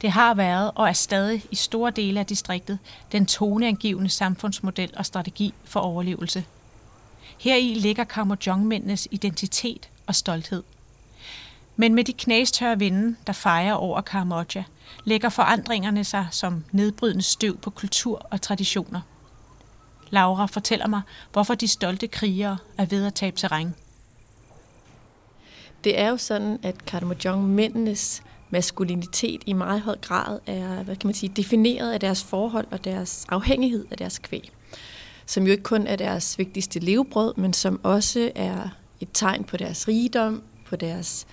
Det 0.00 0.10
har 0.10 0.34
været 0.34 0.70
og 0.74 0.88
er 0.88 0.92
stadig 0.92 1.44
i 1.50 1.54
store 1.56 1.90
dele 1.90 2.20
af 2.20 2.26
distriktet 2.26 2.78
den 3.12 3.26
toneangivende 3.26 4.10
samfundsmodel 4.10 4.90
og 4.96 5.06
strategi 5.06 5.54
for 5.64 5.80
overlevelse. 5.80 6.44
Heri 7.40 7.74
ligger 7.74 8.04
Kamojong-mændenes 8.04 9.08
identitet 9.10 9.88
og 10.06 10.14
stolthed. 10.14 10.62
Men 11.76 11.94
med 11.94 12.04
de 12.04 12.12
knastørre 12.12 12.78
vinde, 12.78 13.16
der 13.26 13.32
fejrer 13.32 13.74
over 13.74 14.00
Karamoja, 14.00 14.64
lægger 15.04 15.28
forandringerne 15.28 16.04
sig 16.04 16.26
som 16.30 16.64
nedbrydende 16.72 17.22
støv 17.22 17.58
på 17.58 17.70
kultur 17.70 18.26
og 18.30 18.42
traditioner. 18.42 19.00
Laura 20.10 20.46
fortæller 20.46 20.86
mig, 20.86 21.00
hvorfor 21.32 21.54
de 21.54 21.68
stolte 21.68 22.06
krigere 22.06 22.58
er 22.78 22.86
ved 22.86 23.06
at 23.06 23.14
tabe 23.14 23.36
terræn. 23.36 23.74
Det 25.84 26.00
er 26.00 26.08
jo 26.08 26.16
sådan, 26.16 26.58
at 26.62 26.84
Karamojong 26.84 27.48
mændenes 27.48 28.22
maskulinitet 28.50 29.42
i 29.46 29.52
meget 29.52 29.80
høj 29.80 29.96
grad 29.96 30.40
er 30.46 30.82
hvad 30.82 30.96
kan 30.96 31.08
man 31.08 31.14
sige, 31.14 31.32
defineret 31.36 31.92
af 31.92 32.00
deres 32.00 32.24
forhold 32.24 32.66
og 32.70 32.84
deres 32.84 33.26
afhængighed 33.28 33.86
af 33.90 33.96
deres 33.96 34.18
kvæg. 34.18 34.52
Som 35.30 35.46
jo 35.46 35.50
ikke 35.50 35.62
kun 35.62 35.86
er 35.86 35.96
deres 35.96 36.38
vigtigste 36.38 36.78
levebrød, 36.78 37.34
men 37.36 37.52
som 37.52 37.80
også 37.82 38.32
er 38.34 38.68
et 39.00 39.08
tegn 39.14 39.44
på 39.44 39.56
deres 39.56 39.88
rigdom, 39.88 40.42
på 40.66 40.76
deres 40.76 41.26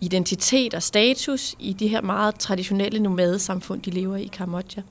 identitet 0.00 0.74
og 0.74 0.82
status 0.82 1.54
i 1.58 1.72
de 1.72 1.88
her 1.88 2.00
meget 2.00 2.34
traditionelle 2.34 3.00
nomadesamfund, 3.00 3.82
de 3.82 3.90
lever 3.90 4.16
i 4.16 4.22
i 4.22 4.26
Kambodja. 4.26 4.82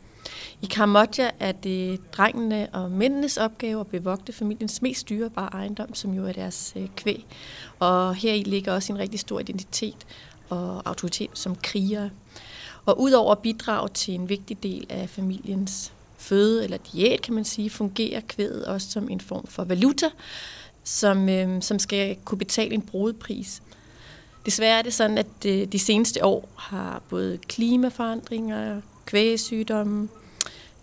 I 0.62 0.66
Kambodja 0.66 1.30
er 1.40 1.52
det 1.52 2.14
drengene 2.14 2.70
og 2.74 2.92
mændenes 2.92 3.38
opgave 3.38 3.80
at 3.80 3.88
bevogte 3.88 4.34
familiens 4.34 4.82
mest 4.82 5.10
dyrebare 5.10 5.50
ejendom, 5.54 5.94
som 5.94 6.14
jo 6.14 6.26
er 6.26 6.32
deres 6.32 6.74
øh, 6.76 6.88
kvæg. 6.96 7.26
Og 7.80 8.16
her 8.16 8.34
i 8.34 8.44
ligger 8.44 8.74
også 8.74 8.94
en 8.94 9.00
rigtig 9.00 9.20
stor 9.20 9.40
identitet 9.40 10.06
og 10.50 10.82
autoritet 10.86 11.30
som 11.34 11.56
krigere. 11.56 12.10
Og 12.86 13.02
udover 13.02 13.32
at 13.32 13.40
bidrage 13.40 13.90
til 13.90 14.14
en 14.14 14.30
vigtig 14.30 14.64
del 14.64 14.86
af 14.90 15.10
familiens 15.10 15.94
føde 16.22 16.64
eller 16.64 16.78
diæt, 16.78 17.22
kan 17.22 17.34
man 17.34 17.46
sige, 17.46 17.70
fungerer 17.70 18.22
kvædet 18.28 18.66
også 18.66 18.92
som 18.92 19.10
en 19.10 19.22
form 19.22 19.48
for 19.48 19.64
valuta, 19.64 20.10
som, 20.84 21.30
øh, 21.30 21.62
som 21.62 21.80
skal 21.80 22.18
kunne 22.26 22.38
betale 22.38 22.74
en 22.74 22.82
brudpris. 22.82 23.62
Desværre 24.46 24.80
er 24.80 24.82
det 24.82 24.94
sådan, 24.94 25.18
at 25.18 25.46
øh, 25.46 25.68
de 25.68 25.80
seneste 25.80 26.26
år 26.26 26.50
har 26.56 27.02
både 27.10 27.38
klimaforandringer, 27.48 28.82
kvægesygdomme, 29.06 30.10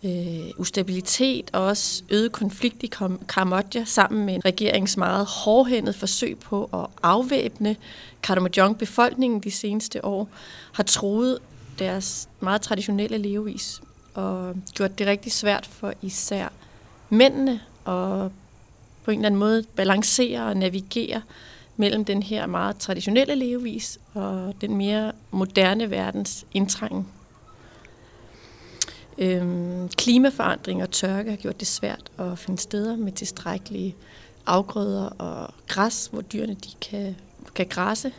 øh, 0.05 0.51
ustabilitet 0.57 1.51
og 1.53 1.65
også 1.65 2.03
øget 2.11 2.33
konflikt 2.33 2.83
i 2.83 2.91
Kambodja 3.29 3.85
sammen 3.85 4.27
med 4.27 4.35
en 4.35 4.45
regerings 4.45 4.97
meget 4.97 5.27
hårdhændet 5.27 5.95
forsøg 5.95 6.39
på 6.39 6.65
at 6.73 6.87
afvæbne 7.03 7.77
Karamojong-befolkningen 8.23 9.41
de 9.41 9.51
seneste 9.51 10.05
år, 10.05 10.29
har 10.73 10.83
troet 10.83 11.39
deres 11.79 12.29
meget 12.41 12.63
traditionelle 12.63 13.19
levevis 13.19 13.81
og 14.19 14.57
gjort 14.75 14.99
det 14.99 15.07
rigtig 15.07 15.33
svært 15.33 15.67
for 15.67 15.93
især 16.03 16.49
mændene 17.11 17.61
at 17.87 18.31
på 19.05 19.11
en 19.11 19.19
eller 19.19 19.27
anden 19.27 19.39
måde 19.39 19.63
balancere 19.63 20.43
og 20.43 20.57
navigere 20.57 21.23
mellem 21.77 22.05
den 22.05 22.23
her 22.23 22.47
meget 22.47 22.77
traditionelle 22.77 23.35
levevis 23.35 23.99
og 24.15 24.55
den 24.61 24.77
mere 24.77 25.13
moderne 25.31 25.91
verdens 25.91 26.47
indtrængen. 26.53 27.07
Øhm, 29.19 29.89
klimaforandring 29.89 30.83
og 30.83 30.91
tørke 30.91 31.31
har 31.31 31.37
gjort 31.37 31.61
det 31.61 31.69
svært 31.69 32.11
at 32.19 32.39
finde 32.39 32.59
steder 32.59 32.97
med 32.97 33.13
tilstrækkelige 33.13 33.97
afgrøder 34.47 35.05
og 35.05 35.55
græs, 35.67 36.09
hvor 36.13 36.21
dyrene 36.21 36.55
de 36.55 36.69
kan, 36.81 37.17
kan 37.55 37.67
græsse. 37.67 38.13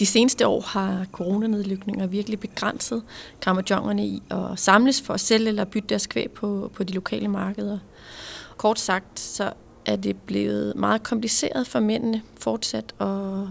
De 0.00 0.06
seneste 0.06 0.46
år 0.46 0.60
har 0.60 1.06
coronanedlykninger 1.12 2.06
virkelig 2.06 2.40
begrænset 2.40 3.02
kramajongerne 3.40 4.06
i 4.06 4.22
at 4.30 4.58
samles 4.58 5.02
for 5.02 5.14
at 5.14 5.20
sælge 5.20 5.48
eller 5.48 5.64
bytte 5.64 5.88
deres 5.88 6.06
kvæg 6.06 6.30
på, 6.30 6.70
på 6.74 6.84
de 6.84 6.92
lokale 6.92 7.28
markeder. 7.28 7.78
Kort 8.56 8.80
sagt, 8.80 9.20
så 9.20 9.52
er 9.86 9.96
det 9.96 10.16
blevet 10.16 10.76
meget 10.76 11.02
kompliceret 11.02 11.66
for 11.66 11.80
mændene 11.80 12.22
fortsat 12.38 12.94
at 13.00 13.06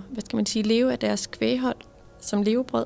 hvad 0.09 0.21
skal 0.25 0.35
man 0.35 0.45
sige, 0.45 0.63
leve 0.63 0.91
af 0.91 0.99
deres 0.99 1.27
kvæghold 1.27 1.77
som 2.21 2.43
levebrød. 2.43 2.85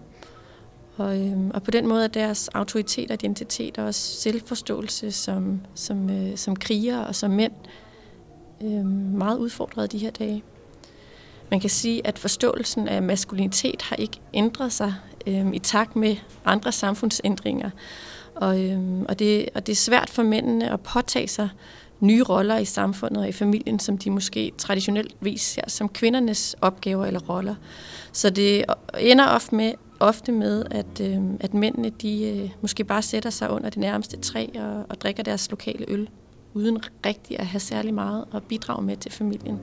Og, 0.97 1.19
øhm, 1.19 1.51
og 1.53 1.63
på 1.63 1.71
den 1.71 1.87
måde 1.87 2.03
er 2.03 2.07
deres 2.07 2.47
autoritet 2.47 3.11
og 3.11 3.13
identitet 3.13 3.77
og 3.77 3.85
også 3.85 4.21
selvforståelse 4.21 5.11
som, 5.11 5.61
som, 5.75 6.09
øh, 6.09 6.37
som 6.37 6.55
kriger 6.55 6.99
og 6.99 7.15
som 7.15 7.31
mænd 7.31 7.53
øh, 8.63 8.85
meget 9.15 9.37
udfordret 9.37 9.91
de 9.91 9.97
her 9.97 10.11
dage. 10.11 10.43
Man 11.51 11.59
kan 11.59 11.69
sige, 11.69 12.07
at 12.07 12.19
forståelsen 12.19 12.87
af 12.87 13.01
maskulinitet 13.01 13.81
har 13.81 13.95
ikke 13.95 14.19
ændret 14.33 14.73
sig 14.73 14.93
øh, 15.27 15.53
i 15.53 15.59
takt 15.59 15.95
med 15.95 16.15
andre 16.45 16.71
samfundsændringer. 16.71 17.69
Og, 18.35 18.63
øh, 18.63 18.79
og, 19.09 19.19
det, 19.19 19.49
og 19.55 19.67
det 19.67 19.71
er 19.71 19.77
svært 19.77 20.09
for 20.09 20.23
mændene 20.23 20.71
at 20.71 20.79
påtage 20.79 21.27
sig 21.27 21.49
nye 21.99 22.23
roller 22.23 22.57
i 22.57 22.65
samfundet 22.65 23.23
og 23.23 23.29
i 23.29 23.31
familien, 23.31 23.79
som 23.79 23.97
de 23.97 24.09
måske 24.09 24.51
traditionelt 24.57 25.15
vis 25.21 25.41
ser 25.41 25.61
som 25.67 25.89
kvindernes 25.89 26.55
opgaver 26.61 27.05
eller 27.05 27.19
roller. 27.19 27.55
Så 28.11 28.29
det 28.29 28.65
ender 28.99 29.27
ofte 29.27 29.55
med, 29.55 29.73
ofte 29.99 30.31
med 30.31 30.65
at, 30.71 31.01
øh, 31.01 31.17
at 31.39 31.53
mændene 31.53 31.89
de, 31.89 32.23
øh, 32.23 32.49
måske 32.61 32.83
bare 32.83 33.01
sætter 33.01 33.29
sig 33.29 33.51
under 33.51 33.69
det 33.69 33.77
nærmeste 33.79 34.17
træ 34.17 34.47
og, 34.55 34.85
og 34.89 35.01
drikker 35.01 35.23
deres 35.23 35.49
lokale 35.49 35.85
øl, 35.87 36.09
uden 36.53 36.79
rigtig 37.05 37.39
at 37.39 37.45
have 37.45 37.59
særlig 37.59 37.93
meget 37.93 38.25
at 38.33 38.43
bidrage 38.43 38.85
med 38.85 38.97
til 38.97 39.11
familien. 39.11 39.59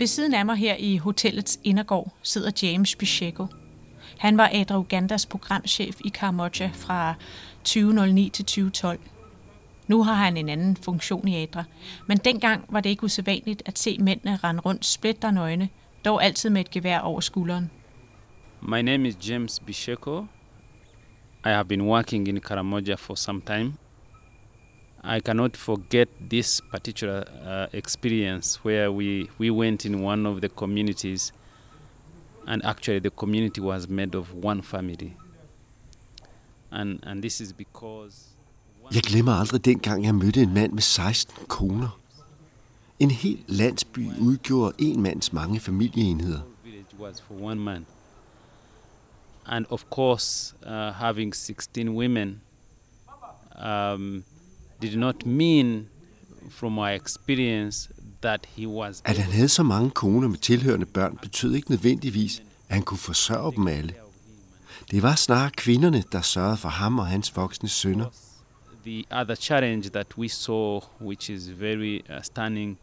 Ved 0.00 0.06
siden 0.06 0.34
af 0.34 0.46
mig 0.46 0.56
her 0.56 0.76
i 0.78 0.96
hotellets 0.96 1.60
indergård 1.64 2.12
sidder 2.22 2.50
James 2.62 2.96
Bicheko. 2.96 3.46
Han 4.18 4.36
var 4.36 4.50
Adra 4.52 4.78
Ugandas 4.78 5.26
programchef 5.26 6.00
i 6.04 6.08
Karamoja 6.08 6.70
fra 6.74 7.14
2009 7.64 8.28
til 8.28 8.44
2012. 8.44 8.98
Nu 9.86 10.02
har 10.02 10.14
han 10.14 10.36
en 10.36 10.48
anden 10.48 10.76
funktion 10.76 11.28
i 11.28 11.42
Adra, 11.42 11.64
men 12.06 12.18
dengang 12.18 12.64
var 12.68 12.80
det 12.80 12.90
ikke 12.90 13.04
usædvanligt 13.04 13.62
at 13.66 13.78
se 13.78 13.98
mændene 14.00 14.36
rende 14.36 14.60
rundt 14.60 14.86
splitter 14.86 15.30
nøgne, 15.30 15.68
dog 16.04 16.24
altid 16.24 16.50
med 16.50 16.60
et 16.60 16.70
gevær 16.70 16.98
over 16.98 17.20
skulderen. 17.20 17.70
My 18.62 18.82
name 18.82 19.08
is 19.08 19.28
James 19.28 19.60
Bicheko. 19.60 20.20
I 21.44 21.48
have 21.48 21.64
been 21.64 21.82
working 21.82 22.28
in 22.28 22.40
Karamoja 22.40 22.94
for 22.94 23.14
some 23.14 23.42
time. 23.46 23.72
I 25.02 25.20
cannot 25.20 25.56
forget 25.56 26.08
this 26.30 26.60
particular 26.60 27.24
uh, 27.44 27.66
experience 27.72 28.62
where 28.62 28.92
we, 28.92 29.30
we 29.38 29.50
went 29.50 29.86
in 29.86 30.02
one 30.02 30.26
of 30.26 30.40
the 30.42 30.48
communities, 30.48 31.32
and 32.46 32.62
actually, 32.64 32.98
the 32.98 33.10
community 33.10 33.60
was 33.60 33.88
made 33.88 34.14
of 34.14 34.34
one 34.34 34.60
family. 34.60 35.16
And, 36.70 37.00
and 37.02 37.22
this 37.22 37.40
is 37.40 37.52
because. 37.52 38.26
Jeg 38.94 39.02
glemmer 39.02 39.32
aldrig 39.32 39.64
dengang, 39.64 40.04
jeg 40.04 40.14
mødte 40.14 40.42
en 40.42 40.54
mand 40.54 40.72
med 40.72 40.82
16 40.82 41.44
koner. 41.48 42.00
En 42.98 43.10
hel 43.10 43.38
landsby 43.46 44.08
udgjorde 44.20 44.74
en 44.78 45.02
mands 45.02 45.32
mange 45.32 45.60
familieenheder. 45.60 46.40
village 46.64 46.86
was 46.98 47.20
for 47.20 47.34
one 47.34 47.60
man. 47.60 47.86
And 49.46 49.66
of 49.70 49.84
course, 49.90 50.54
uh, 50.66 50.92
having 50.92 51.34
16 51.34 51.88
women 51.88 52.40
um, 53.64 54.24
did 54.82 54.96
not 54.96 55.26
mean, 55.26 55.86
from 56.50 56.72
my 56.72 56.94
experience, 56.94 57.88
that 58.22 58.46
he 58.56 58.66
was. 58.66 59.02
At 59.04 59.18
han 59.18 59.32
havde 59.32 59.48
så 59.48 59.62
mange 59.62 59.90
koner 59.90 60.28
med 60.28 60.38
tilhørende 60.38 60.86
børn, 60.86 61.18
betød 61.22 61.54
ikke 61.54 61.70
nødvendigvis, 61.70 62.42
at 62.68 62.74
han 62.74 62.82
kunne 62.82 62.98
forsørge 62.98 63.52
dem 63.56 63.66
alle. 63.66 63.94
Det 64.90 65.02
var 65.02 65.14
snarere 65.14 65.50
kvinderne, 65.50 66.04
der 66.12 66.20
sørgede 66.20 66.56
for 66.56 66.68
ham 66.68 66.98
og 66.98 67.06
hans 67.06 67.36
voksne 67.36 67.68
sønner. 67.68 68.06
The 68.86 69.04
other 69.10 69.34
challenge 69.34 69.88
that 69.88 70.18
we 70.18 70.28
saw, 70.28 70.80
which 71.00 71.30
is 71.30 71.60
very 71.60 72.00
uh, 72.08 72.22
stunning, 72.22 72.78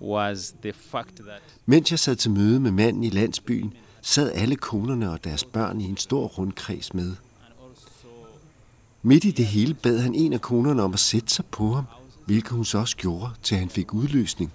was 0.00 0.54
the 0.62 0.72
fact 0.72 1.16
that 1.16 1.42
Mens 1.66 1.90
jeg 1.90 1.98
sad 1.98 2.16
til 2.16 2.30
møde 2.30 2.60
med 2.60 2.70
manden 2.70 3.04
i 3.04 3.10
landsbyen, 3.10 3.74
sad 4.02 4.32
alle 4.32 4.56
konerne 4.56 5.10
og 5.10 5.24
deres 5.24 5.44
børn 5.44 5.80
i 5.80 5.84
en 5.84 5.96
stor 5.96 6.26
rundkreds 6.26 6.94
med. 6.94 7.16
Midt 9.06 9.24
i 9.24 9.30
det 9.30 9.46
hele 9.46 9.74
bad 9.74 10.00
han 10.00 10.14
en 10.14 10.32
af 10.32 10.40
konerne 10.40 10.82
om 10.82 10.92
at 10.92 11.00
sætte 11.00 11.34
sig 11.34 11.44
på 11.44 11.72
ham, 11.72 11.84
hvilket 12.24 12.50
hun 12.50 12.64
så 12.64 12.78
også 12.78 12.96
gjorde, 12.96 13.30
til 13.42 13.56
han 13.56 13.68
fik 13.68 13.94
udløsning. 13.94 14.52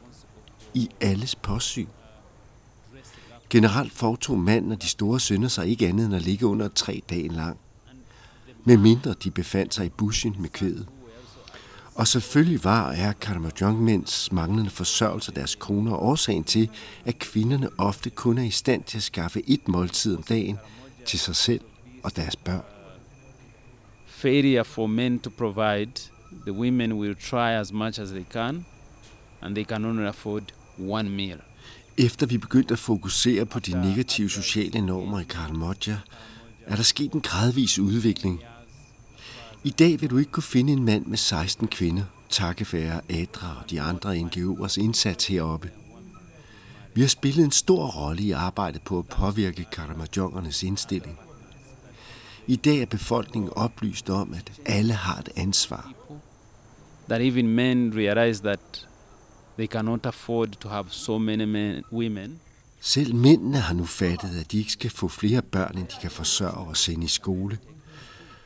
I 0.74 0.90
alles 1.02 1.36
påsyn. 1.36 1.88
Generelt 3.50 3.94
foretog 3.94 4.40
manden 4.40 4.72
og 4.72 4.82
de 4.82 4.88
store 4.88 5.20
sønner 5.20 5.48
sig 5.48 5.68
ikke 5.68 5.88
andet 5.88 6.06
end 6.06 6.16
at 6.16 6.22
ligge 6.22 6.46
under 6.46 6.68
tre 6.68 7.02
dage 7.10 7.28
lang. 7.28 7.58
Med 8.64 8.78
mindre 8.78 9.14
de 9.24 9.32
befandt 9.32 9.74
sig 9.74 9.86
i 9.86 9.90
bushen 9.90 10.36
med 10.40 10.50
kvædet. 10.50 10.88
Og 11.96 12.08
selvfølgelig 12.08 12.64
var 12.64 12.88
og 12.88 12.98
er 12.98 13.14
Karamajong-mænds 13.14 14.32
manglende 14.32 14.70
forsørgelse 14.70 15.32
af 15.32 15.36
deres 15.36 15.56
koner 15.56 15.96
årsagen 15.96 16.44
til, 16.44 16.70
at 17.06 17.20
kvinderne 17.20 17.70
ofte 17.78 18.10
kun 18.10 18.38
er 18.38 18.44
i 18.44 18.52
stand 18.52 18.84
til 18.84 18.98
at 18.98 19.04
skaffe 19.04 19.50
et 19.50 19.68
måltid 19.68 20.16
om 20.16 20.24
dagen 20.24 20.58
til 21.06 21.20
sig 21.20 21.36
selv 21.36 21.62
og 22.04 22.16
deres 22.16 22.36
børn 22.36 22.81
failure 24.22 24.64
for 24.64 24.88
men 24.88 25.20
to 25.20 25.30
provide, 25.30 25.92
the 26.46 26.54
women 26.54 26.94
will 26.94 27.16
try 27.16 27.54
as 27.54 27.74
much 27.74 28.00
as 28.00 28.10
they 28.10 28.26
can, 28.32 28.66
and 29.42 29.56
they 29.56 29.64
can 29.64 29.86
only 29.86 30.08
afford 30.08 30.44
one 30.78 31.10
meal. 31.10 31.38
Efter 31.98 32.26
vi 32.26 32.38
begyndte 32.38 32.74
at 32.74 32.80
fokusere 32.80 33.46
på 33.46 33.60
de 33.60 33.72
negative 33.72 34.30
sociale 34.30 34.82
normer 34.82 35.20
i 35.20 35.24
Karamoja, 35.24 35.98
er 36.66 36.76
der 36.76 36.84
sket 36.84 37.12
en 37.12 37.22
gradvis 37.22 37.80
udvikling. 37.80 38.44
I 39.64 39.70
dag 39.70 40.02
vil 40.02 40.10
du 40.10 40.18
ikke 40.18 40.32
kunne 40.32 40.44
finde 40.44 40.74
en 40.74 40.86
mand 40.86 41.06
med 41.06 41.18
16 41.18 41.68
kvinder, 41.68 42.04
takket 42.30 42.74
være 42.74 43.02
Adra 43.10 43.58
og 43.64 43.70
de 43.70 43.82
andre 43.82 44.16
NGO'ers 44.16 44.80
indsats 44.80 45.28
heroppe. 45.28 45.70
Vi 46.94 47.02
har 47.02 47.08
spillet 47.08 47.46
en 47.46 47.52
stor 47.52 47.88
rolle 47.88 48.24
i 48.24 48.32
arbejdet 48.32 48.82
på 48.82 49.00
at 49.00 49.08
påvirke 49.08 49.66
Karamajongernes 49.72 50.64
indstilling. 50.64 51.20
I 52.52 52.56
dag 52.56 52.82
er 52.82 52.86
befolkningen 52.86 53.52
oplyst 53.56 54.10
om, 54.10 54.34
at 54.34 54.52
alle 54.66 54.94
har 54.94 55.20
et 55.20 55.30
ansvar. 55.36 55.94
That 57.10 57.22
even 57.22 57.48
men 57.48 57.94
realize 57.96 58.42
that 58.44 58.88
they 59.58 59.68
cannot 59.68 60.06
afford 60.06 60.48
to 60.48 60.70
have 60.70 60.86
so 60.90 61.18
many 61.18 61.44
men, 61.44 61.84
women, 61.92 62.40
Selv 62.82 63.16
mændene 63.16 63.58
har 63.58 63.74
nu 63.74 63.86
fattet, 63.86 64.40
at 64.40 64.52
de 64.52 64.58
ikke 64.58 64.72
skal 64.72 64.90
få 64.90 65.08
flere 65.08 65.42
børn, 65.42 65.78
end 65.78 65.88
de 65.88 65.96
kan 66.02 66.12
forsørge 66.12 66.68
og 66.68 66.78
sende 66.78 67.06
i 67.06 67.08
skole. 67.08 67.58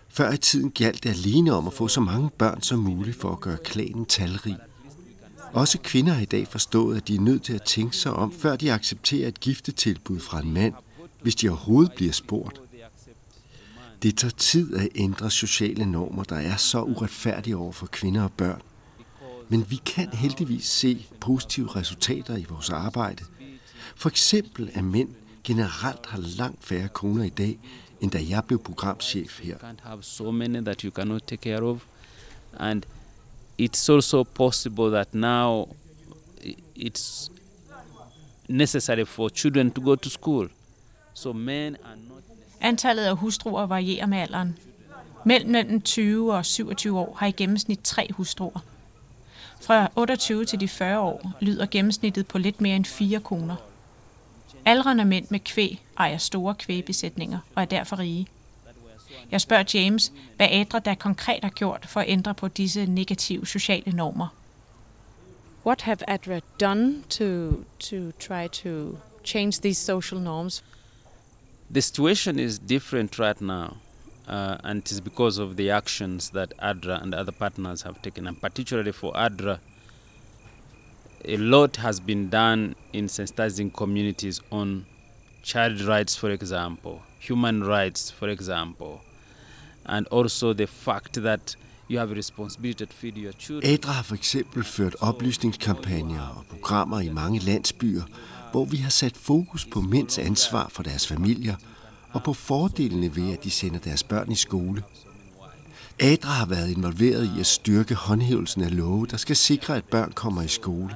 Før 0.10 0.32
i 0.32 0.38
tiden 0.38 0.72
galt 0.72 1.04
det 1.04 1.10
alene 1.10 1.54
om 1.54 1.68
at 1.68 1.74
få 1.74 1.88
så 1.88 2.02
mange 2.02 2.30
børn 2.30 2.62
som 2.62 2.80
muligt 2.80 3.22
for 3.22 3.32
at 3.32 3.40
gøre 3.40 3.58
klanen 3.64 4.06
talrig. 4.06 4.58
Også 5.54 5.78
kvinder 5.84 6.14
har 6.14 6.22
i 6.22 6.26
dag 6.26 6.48
forstået, 6.48 6.98
at 6.98 7.08
de 7.08 7.16
er 7.16 7.20
nødt 7.22 7.44
til 7.44 7.54
at 7.54 7.64
tænke 7.64 7.98
sig 7.98 8.14
om, 8.14 8.32
før 8.32 8.56
de 8.56 8.74
accepterer 8.74 9.28
et 9.28 9.40
giftetilbud 9.40 10.20
fra 10.20 10.40
en 10.40 10.54
mand, 10.54 10.74
hvis 11.22 11.36
de 11.36 11.50
overhovedet 11.50 11.94
bliver 11.96 12.14
spurgt. 12.14 12.62
Det 14.04 14.18
tager 14.18 14.32
tid 14.32 14.76
at 14.76 14.90
ændre 14.96 15.32
sociale 15.32 15.86
normer, 15.86 16.24
der 16.24 16.36
er 16.36 16.56
så 16.56 16.82
uretfærdige 16.82 17.58
over 17.58 17.72
for 17.72 17.86
kvinder 17.86 18.24
og 18.24 18.32
børn. 18.32 18.62
Men 19.50 19.66
vi 19.70 19.76
kan 19.76 20.10
heldigvis 20.10 20.66
se 20.66 21.06
positive 21.20 21.68
resultater 21.76 22.38
i 22.38 22.46
vores 22.50 22.70
arbejde. 22.70 23.24
For 23.96 24.10
eksempel, 24.10 24.72
at 24.74 24.84
mænd 24.84 25.10
generelt 25.44 26.06
har 26.06 26.20
langt 26.38 26.66
færre 26.66 26.88
koner 26.88 27.24
i 27.24 27.30
dag, 27.30 27.60
end 28.02 28.12
da 28.12 28.20
jeg 28.30 28.44
blev 28.48 28.60
programchef 28.60 29.40
her. 29.40 29.58
And 32.58 32.86
it's 33.62 33.90
also 33.90 34.24
possible 34.24 34.92
that 34.92 35.14
now 35.14 35.76
it's 36.78 37.32
necessary 38.50 39.06
for 39.06 39.30
children 39.30 39.72
to 39.72 39.82
go 39.82 39.96
to 39.96 40.10
school. 40.10 40.50
So 41.14 41.34
men 41.34 41.76
are 41.84 41.96
not 42.10 42.15
Antallet 42.62 43.04
af 43.04 43.18
hustruer 43.18 43.66
varierer 43.66 44.06
med 44.06 44.18
alderen. 44.18 44.58
Mellem 45.26 45.52
mellem 45.52 45.82
20 45.82 46.34
og 46.34 46.46
27 46.46 47.00
år 47.00 47.16
har 47.20 47.28
i 47.28 47.32
gennemsnit 47.32 47.80
tre 47.84 48.10
hustruer. 48.14 48.60
Fra 49.62 49.92
28 49.96 50.46
til 50.46 50.60
de 50.60 50.68
40 50.68 51.00
år 51.00 51.32
lyder 51.40 51.66
gennemsnittet 51.66 52.28
på 52.28 52.38
lidt 52.38 52.62
mere 52.62 52.76
end 52.76 52.86
fire 52.86 53.20
koner. 53.20 53.56
Aldrende 54.66 55.06
mænd 55.06 55.26
med 55.30 55.40
kvæg 55.40 55.82
ejer 55.98 56.18
store 56.18 56.56
kvægbesætninger 56.56 57.40
og 57.56 57.62
er 57.62 57.66
derfor 57.66 58.00
rige. 58.00 58.28
Jeg 59.32 59.42
spørger 59.42 59.64
James, 59.74 60.12
hvad 60.36 60.48
Adra 60.52 60.80
der 60.80 60.96
konkret 60.96 61.44
har 61.44 61.50
gjort 61.50 61.86
for 61.86 62.00
at 62.00 62.10
ændre 62.10 62.34
på 62.34 62.48
disse 62.48 62.86
negative 62.86 63.48
sociale 63.48 63.92
normer. 63.92 64.28
What 65.66 65.82
have 65.82 66.10
ADRA 66.10 66.40
done 66.60 67.02
to 67.10 67.52
to 67.80 68.12
try 68.28 68.48
to 68.48 68.98
change 69.26 69.62
these 69.62 69.86
social 69.86 70.22
norms? 70.22 70.64
The 71.70 71.82
situation 71.82 72.40
is 72.40 72.60
different 72.60 73.18
right 73.20 73.40
now, 73.42 73.78
uh, 74.28 74.58
and 74.64 74.80
it 74.80 74.92
is 74.92 75.02
because 75.02 75.38
of 75.38 75.56
the 75.56 75.70
actions 75.72 76.30
that 76.32 76.54
ADRA 76.60 77.02
and 77.02 77.14
other 77.14 77.32
partners 77.32 77.84
have 77.84 78.02
taken, 78.02 78.28
and 78.28 78.40
particularly 78.42 78.92
for 78.92 79.14
ADRA, 79.14 79.60
a 81.26 81.38
lot 81.38 81.78
has 81.78 82.00
been 82.00 82.30
done 82.30 82.76
in 82.94 83.08
sensitizing 83.08 83.74
communities 83.74 84.42
on 84.52 84.86
child 85.42 85.82
rights, 85.82 86.16
for 86.16 86.30
example, 86.30 87.02
human 87.20 87.64
rights, 87.64 88.12
for 88.12 88.30
example, 88.30 89.02
and 89.86 90.08
also 90.08 90.54
the 90.54 90.68
fact 90.68 91.22
that 91.24 91.56
you 91.88 92.00
have 92.00 92.12
a 92.12 92.16
responsibility 92.16 92.86
to 92.86 92.94
feed 92.94 93.18
your 93.18 93.34
children. 93.34 93.74
Adra 93.74 93.92
har 93.92 94.04
for 94.04 94.16
eksempel 94.16 94.64
ført 94.64 94.96
oplysningskampagner 95.02 96.22
og 96.22 96.46
programmer 96.50 97.00
i 97.00 97.10
mange 97.10 97.40
landsbyer, 97.40 98.04
hvor 98.56 98.66
vi 98.66 98.78
har 98.78 98.90
sat 98.90 99.18
fokus 99.18 99.66
på 99.66 99.82
mænds 99.82 100.18
ansvar 100.18 100.68
for 100.70 100.84
deres 100.84 101.08
familier 101.08 101.56
og 102.12 102.24
på 102.24 102.34
fordelene 102.34 103.16
ved, 103.16 103.34
at 103.34 103.44
de 103.44 103.52
sender 103.52 103.80
deres 103.80 104.04
børn 104.04 104.32
i 104.32 104.36
skole. 104.36 104.84
Adra 106.00 106.30
har 106.30 106.46
været 106.46 106.70
involveret 106.70 107.32
i 107.38 107.40
at 107.40 107.46
styrke 107.46 107.96
håndhævelsen 107.96 108.62
af 108.64 108.78
love, 108.78 109.06
der 109.06 109.18
skal 109.18 109.36
sikre, 109.36 109.78
at 109.78 109.84
børn 109.86 110.12
kommer 110.12 110.42
i 110.42 110.48
skole. 110.48 110.96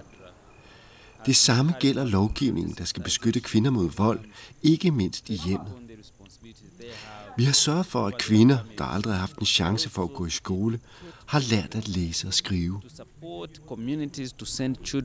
Det 1.25 1.35
samme 1.35 1.73
gælder 1.79 2.05
lovgivningen, 2.05 2.75
der 2.77 2.85
skal 2.85 3.03
beskytte 3.03 3.39
kvinder 3.39 3.71
mod 3.71 3.89
vold, 3.97 4.19
ikke 4.63 4.91
mindst 4.91 5.29
i 5.29 5.39
hjemmet. 5.45 5.73
Vi 7.37 7.43
har 7.43 7.53
sørget 7.53 7.85
for, 7.85 8.07
at 8.07 8.17
kvinder, 8.17 8.57
der 8.77 8.83
aldrig 8.83 9.13
har 9.13 9.19
haft 9.19 9.37
en 9.37 9.45
chance 9.45 9.89
for 9.89 10.03
at 10.03 10.13
gå 10.13 10.25
i 10.25 10.29
skole, 10.29 10.79
har 11.25 11.39
lært 11.39 11.75
at 11.75 11.87
læse 11.87 12.27
og 12.27 12.33
skrive. 12.33 12.81
to 14.83 15.01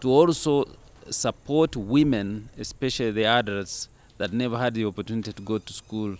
to 0.00 0.26
also 0.26 0.64
support 1.10 1.76
women, 1.76 2.48
especially 2.58 3.10
the 3.10 3.24
adults 3.24 3.88
that 4.18 4.32
never 4.32 4.58
had 4.58 4.74
the 4.74 4.84
opportunity 4.84 5.32
to 5.32 5.42
go 5.42 5.58
to 5.58 5.72
school, 5.72 6.16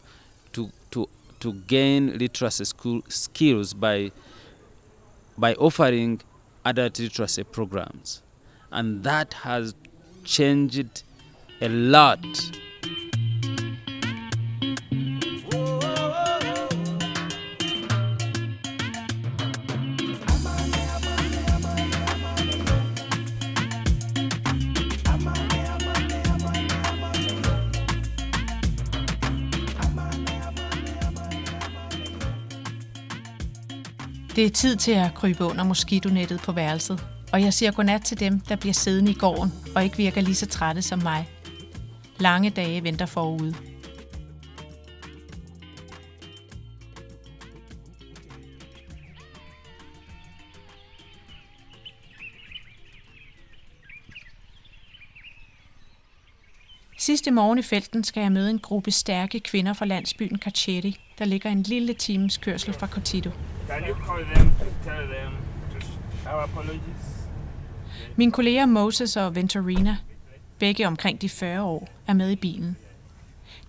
to 0.53 0.71
to 0.91 1.09
to 1.41 1.53
gain 1.53 2.17
literacy 2.19 2.65
school 2.65 3.03
skills 3.09 3.75
by 3.75 4.11
by 5.39 5.55
offering 5.55 6.21
adult 6.65 6.99
literacy 6.99 7.45
programs, 7.45 8.23
and 8.73 9.05
that 9.05 9.35
has 9.35 9.75
changed 10.25 11.03
a 11.61 11.69
lot 11.69 12.25
Det 34.37 34.47
er 34.47 34.51
tid 34.51 34.77
til 34.77 34.93
at 34.93 35.15
krybe 35.15 35.45
under 35.45 35.65
moskitonettet 35.65 36.41
på 36.41 36.53
værelset, 36.53 37.07
og 37.33 37.43
jeg 37.43 37.55
siger 37.55 37.71
godnat 37.73 38.03
til 38.03 38.21
dem, 38.21 38.41
der 38.41 38.57
bliver 38.57 38.73
siddende 38.73 39.11
i 39.11 39.15
gården 39.15 39.53
og 39.75 39.85
ikke 39.85 39.97
virker 39.97 40.21
lige 40.21 40.35
så 40.35 40.47
trætte 40.47 40.83
som 40.83 41.03
mig. 41.03 41.29
Lange 42.19 42.51
dage 42.51 42.83
venter 42.83 43.07
forude. 43.07 43.55
Sidste 57.07 57.31
morgen 57.31 57.59
i 57.59 57.63
felten 57.63 58.05
skal 58.05 58.21
jeg 58.21 58.33
møde 58.33 58.51
en 58.51 58.59
gruppe 58.59 58.91
stærke 58.91 59.41
kvinder 59.41 59.73
fra 59.73 59.85
landsbyen 59.85 60.39
Kacheri, 60.39 61.01
der 61.19 61.25
ligger 61.25 61.51
en 61.51 61.63
lille 61.63 61.95
times 61.95 62.37
kørsel 62.37 62.75
fra 62.75 62.87
Cotito. 62.87 63.31
Can 63.69 63.83
you 63.89 63.95
call 63.95 64.25
them 64.35 64.51
to 64.51 64.65
tell 64.91 65.07
them 65.07 65.33
to 65.71 65.87
our 66.31 66.43
apologies? 66.43 67.29
Mine 68.17 68.33
kolleger 68.33 68.67
Moses 68.67 69.17
og 69.17 69.35
Venturina, 69.35 69.97
begge 70.59 70.87
omkring 70.87 71.23
de 71.23 71.29
40 71.29 71.63
år, 71.63 71.89
er 72.07 72.13
med 72.13 72.31
i 72.31 72.37
bilen. 72.37 72.77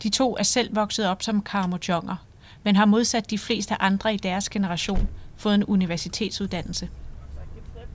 De 0.04 0.10
to 0.10 0.38
er 0.38 0.43
selv 0.43 0.76
vokset 0.76 1.08
op 1.08 1.23
som 1.23 1.41
karamojonger, 1.41 2.26
men 2.63 2.76
har 2.76 2.86
modsat 2.86 3.30
de 3.30 3.38
fleste 3.38 3.82
andre 3.82 4.13
i 4.13 4.17
deres 4.17 4.50
generation 4.50 5.08
fået 5.36 5.56
en 5.56 5.63
universitetsuddannelse. 5.63 6.89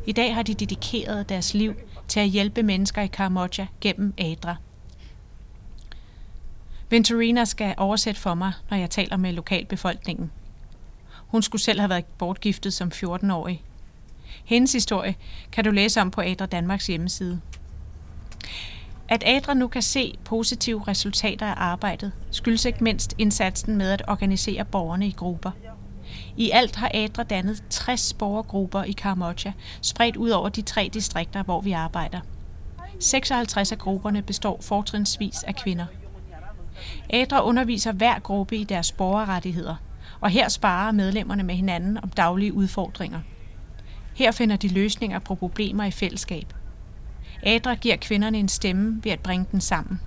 I 0.07 0.12
dag 0.12 0.35
har 0.35 0.42
de 0.42 0.55
dedikeret 0.55 1.28
deres 1.28 1.55
liv 1.55 1.74
til 2.09 2.20
at 2.20 2.28
hjælpe 2.28 2.62
mennesker 2.62 3.02
i 3.02 3.07
Karamoja 3.07 3.66
gennem 3.81 4.14
ADRA. 4.18 4.57
Venturina 6.92 7.44
skal 7.44 7.74
oversætte 7.76 8.20
for 8.20 8.35
mig, 8.35 8.52
når 8.70 8.76
jeg 8.76 8.90
taler 8.90 9.16
med 9.16 9.33
lokalbefolkningen. 9.33 10.31
Hun 11.26 11.42
skulle 11.42 11.62
selv 11.62 11.81
have 11.81 11.90
været 11.90 12.05
bortgiftet 12.05 12.72
som 12.72 12.92
14-årig. 12.94 13.62
Hendes 14.44 14.72
historie 14.72 15.14
kan 15.52 15.64
du 15.64 15.70
læse 15.70 16.00
om 16.00 16.11
på 16.11 16.20
Adra 16.20 16.46
Danmarks 16.46 16.87
hjemmeside. 16.87 17.40
At 19.09 19.22
Adra 19.26 19.55
nu 19.55 19.68
kan 19.68 19.83
se 19.83 20.14
positive 20.24 20.83
resultater 20.88 21.46
af 21.46 21.55
arbejdet, 21.57 22.12
skyldes 22.31 22.64
ikke 22.64 22.85
mindst 22.85 23.14
indsatsen 23.18 23.76
med 23.76 23.90
at 23.90 24.02
organisere 24.09 24.64
borgerne 24.64 25.07
i 25.07 25.12
grupper. 25.12 25.50
I 26.37 26.50
alt 26.50 26.76
har 26.76 26.90
Adra 26.94 27.22
dannet 27.22 27.64
60 27.70 28.14
borgergrupper 28.14 28.83
i 28.83 28.92
Karamoja, 28.92 29.52
spredt 29.83 30.16
ud 30.16 30.31
over 30.31 30.48
de 30.48 30.62
tre 30.62 30.90
distrikter, 30.94 31.42
hvor 31.42 31.61
vi 31.61 31.72
arbejder. 31.72 32.20
56 33.00 33.72
af 33.72 33.78
grupperne 33.78 34.22
består 34.22 34.59
fortrinsvis 34.61 35.42
af 35.42 35.57
kvinder. 35.57 35.87
Adra 37.11 37.44
underviser 37.44 37.92
hver 37.92 38.18
gruppe 38.18 38.56
i 38.56 38.64
deres 38.64 38.92
borgerrettigheder, 38.92 39.74
og 40.20 40.30
her 40.30 40.48
sparer 40.48 40.92
medlemmerne 40.92 41.42
med 41.42 41.54
hinanden 41.54 41.98
om 42.02 42.08
daglige 42.08 42.52
udfordringer. 42.52 43.20
Her 44.14 44.30
finder 44.30 44.56
de 44.56 44.68
løsninger 44.68 45.18
på 45.18 45.35
problemer 45.35 45.85
i 45.85 45.90
fællesskab. 45.90 46.54
Adra 47.42 47.74
giver 47.74 47.96
kvinderne 47.96 48.38
en 48.38 48.48
stemme 48.48 49.00
ved 49.04 49.12
at 49.12 49.20
bringe 49.20 49.46
den 49.52 49.61
sammen. 49.61 50.00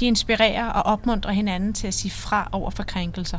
De 0.00 0.06
inspirerer 0.06 0.66
og 0.66 0.82
opmuntrer 0.82 1.32
hinanden 1.32 1.72
til 1.72 1.86
at 1.86 1.94
sige 1.94 2.10
fra 2.12 2.48
over 2.52 2.70
for 2.70 2.82
krænkelser. 2.82 3.38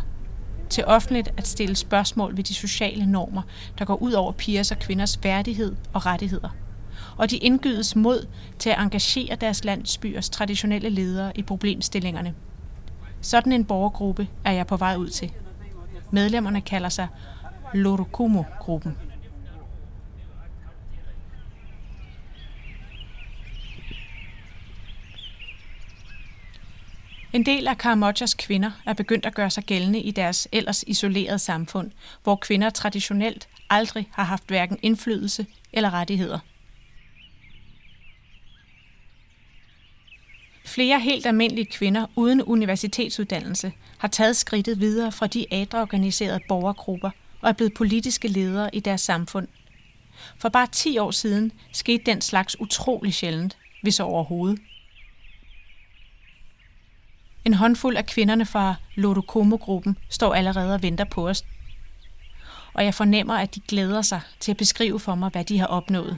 Til 0.70 0.86
offentligt 0.88 1.34
at 1.38 1.48
stille 1.48 1.76
spørgsmål 1.76 2.38
ved 2.38 2.44
de 2.44 2.54
sociale 2.54 3.06
normer, 3.06 3.42
der 3.80 3.86
går 3.86 3.96
ud 3.96 4.12
over 4.12 4.32
pigers 4.32 4.72
og 4.72 4.80
kvinders 4.80 5.24
værdighed 5.24 5.76
og 5.94 6.06
rettigheder. 6.06 6.50
Og 7.18 7.30
de 7.30 7.38
indgydes 7.38 7.96
mod 7.96 8.28
til 8.60 8.70
at 8.70 8.80
engagere 8.80 9.36
deres 9.36 9.64
landsbyers 9.64 10.30
traditionelle 10.30 10.90
ledere 10.90 11.32
i 11.36 11.42
problemstillingerne. 11.42 12.34
Sådan 13.22 13.52
en 13.52 13.66
borgergruppe 13.66 14.28
er 14.46 14.52
jeg 14.52 14.68
på 14.68 14.78
vej 14.78 14.96
ud 14.96 15.10
til. 15.10 15.32
Medlemmerne 16.12 16.62
kalder 16.62 16.90
sig 16.90 17.08
Lorokumo-gruppen. 17.74 18.98
En 27.34 27.46
del 27.46 27.68
af 27.68 27.78
Karamojas 27.78 28.34
kvinder 28.34 28.72
er 28.86 28.94
begyndt 28.94 29.26
at 29.26 29.36
gøre 29.36 29.50
sig 29.50 29.64
gældende 29.64 30.00
i 30.00 30.12
deres 30.12 30.48
ellers 30.52 30.84
isolerede 30.88 31.40
samfund, 31.40 31.92
hvor 32.24 32.36
kvinder 32.36 32.70
traditionelt 32.70 33.48
aldrig 33.70 34.10
har 34.12 34.24
haft 34.24 34.48
hverken 34.48 34.80
indflydelse 34.82 35.46
eller 35.74 35.94
rettigheder. 35.94 36.40
Flere 40.72 41.00
helt 41.00 41.26
almindelige 41.26 41.66
kvinder 41.66 42.06
uden 42.16 42.42
universitetsuddannelse 42.42 43.74
har 43.98 44.08
taget 44.08 44.36
skridtet 44.36 44.80
videre 44.80 45.12
fra 45.12 45.28
de 45.28 45.46
adreorganiserede 45.52 46.40
borgergrupper 46.48 47.10
og 47.42 47.50
er 47.50 47.54
blevet 47.54 47.74
politiske 47.74 48.28
ledere 48.28 48.76
i 48.76 48.80
deres 48.80 49.02
samfund. 49.02 49.48
For 50.38 50.50
bare 50.50 50.68
10 50.68 50.98
år 50.98 51.12
siden 51.12 51.52
skete 51.72 52.04
den 52.06 52.22
slags 52.22 52.60
utrolig 52.60 53.14
sjældent, 53.14 53.58
hvis 53.82 54.00
overhovedet. 54.00 54.60
En 57.46 57.54
håndfuld 57.54 57.98
af 57.98 58.06
kvinderne 58.06 58.46
fra 58.46 58.76
Lodokomo-gruppen 58.96 59.98
står 60.10 60.34
allerede 60.34 60.74
og 60.74 60.84
venter 60.84 61.06
på 61.06 61.30
os. 61.30 61.46
Og 62.74 62.86
jeg 62.86 62.94
fornemmer, 62.94 63.34
at 63.34 63.56
de 63.56 63.60
glæder 63.60 64.02
sig 64.02 64.22
til 64.40 64.52
at 64.52 64.58
beskrive 64.58 65.00
for 65.00 65.16
mig, 65.16 65.30
hvad 65.30 65.44
de 65.44 65.60
har 65.60 65.68
opnået. 65.68 66.18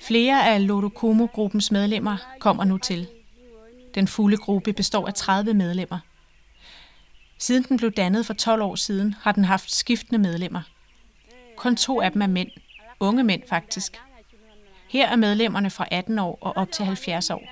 Flere 0.00 0.48
af 0.48 0.66
Lodokomo-gruppens 0.66 1.70
medlemmer 1.70 2.16
kommer 2.40 2.64
nu 2.64 2.78
til. 2.78 3.08
Den 3.94 4.08
fulde 4.08 4.36
gruppe 4.36 4.72
består 4.72 5.06
af 5.06 5.14
30 5.14 5.54
medlemmer. 5.54 5.98
Siden 7.38 7.62
den 7.62 7.76
blev 7.76 7.92
dannet 7.92 8.26
for 8.26 8.34
12 8.34 8.62
år 8.62 8.74
siden, 8.74 9.14
har 9.22 9.32
den 9.32 9.44
haft 9.44 9.74
skiftende 9.74 10.18
medlemmer. 10.18 10.62
Kun 11.56 11.76
to 11.76 12.00
af 12.00 12.12
dem 12.12 12.22
er 12.22 12.26
mænd. 12.26 12.50
Unge 13.00 13.24
mænd 13.24 13.42
faktisk. 13.48 14.00
Her 14.88 15.08
er 15.08 15.16
medlemmerne 15.16 15.70
fra 15.70 15.86
18 15.90 16.18
år 16.18 16.38
og 16.40 16.56
op 16.56 16.72
til 16.72 16.84
70 16.84 17.30
år. 17.30 17.42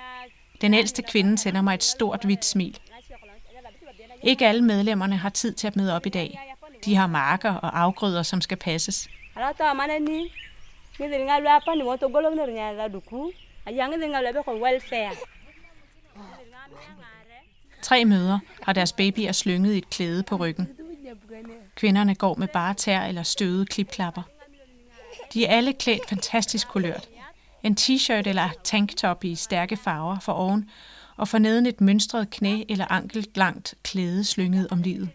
Den 0.60 0.74
ældste 0.74 1.02
kvinde 1.02 1.38
sender 1.38 1.62
mig 1.62 1.74
et 1.74 1.82
stort 1.82 2.24
hvidt 2.24 2.44
smil. 2.44 2.78
Ikke 4.22 4.46
alle 4.46 4.62
medlemmerne 4.64 5.16
har 5.16 5.28
tid 5.28 5.52
til 5.52 5.66
at 5.66 5.76
møde 5.76 5.96
op 5.96 6.06
i 6.06 6.08
dag. 6.08 6.38
De 6.84 6.96
har 6.96 7.06
marker 7.06 7.54
og 7.54 7.80
afgrøder, 7.80 8.22
som 8.22 8.40
skal 8.40 8.56
passes. 8.56 9.08
Tre 17.82 18.04
møder 18.04 18.38
har 18.62 18.72
deres 18.72 18.92
babyer 18.92 19.32
slynget 19.32 19.74
i 19.74 19.78
et 19.78 19.90
klæde 19.90 20.22
på 20.22 20.36
ryggen. 20.36 20.68
Kvinderne 21.74 22.14
går 22.14 22.34
med 22.34 22.48
bare 22.48 22.74
tær 22.74 23.00
eller 23.00 23.22
støvede 23.22 23.66
klipklapper. 23.66 24.22
De 25.32 25.46
er 25.46 25.56
alle 25.56 25.72
klædt 25.72 26.08
fantastisk 26.08 26.68
kulørt. 26.68 27.08
En 27.62 27.76
t-shirt 27.80 28.28
eller 28.28 28.48
tanktop 28.64 29.24
i 29.24 29.34
stærke 29.34 29.76
farver 29.76 30.18
for 30.18 30.32
oven, 30.32 30.70
og 31.16 31.28
for 31.28 31.38
neden 31.38 31.66
et 31.66 31.80
mønstret 31.80 32.30
knæ 32.30 32.62
eller 32.68 32.86
ankelt 32.92 33.36
langt 33.36 33.74
klæde 33.82 34.24
slynget 34.24 34.68
om 34.70 34.82
livet. 34.82 35.10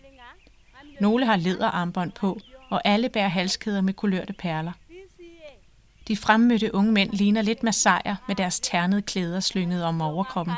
Nogle 1.00 1.26
har 1.26 1.36
læderarmbånd 1.36 2.12
på, 2.12 2.40
og 2.70 2.82
alle 2.86 3.10
bærer 3.10 3.28
halskæder 3.28 3.82
med 3.82 3.94
kulørte 3.94 4.34
perler. 4.34 4.72
De 6.08 6.18
fremmødte 6.18 6.76
unge 6.76 6.92
mænd 6.92 7.14
ligner 7.14 7.42
lidt 7.42 7.64
massajer 7.64 8.16
med 8.28 8.36
deres 8.36 8.60
ternede 8.60 9.02
klæder 9.02 9.40
slynget 9.40 9.84
om 9.84 10.02
overkroppen. 10.02 10.54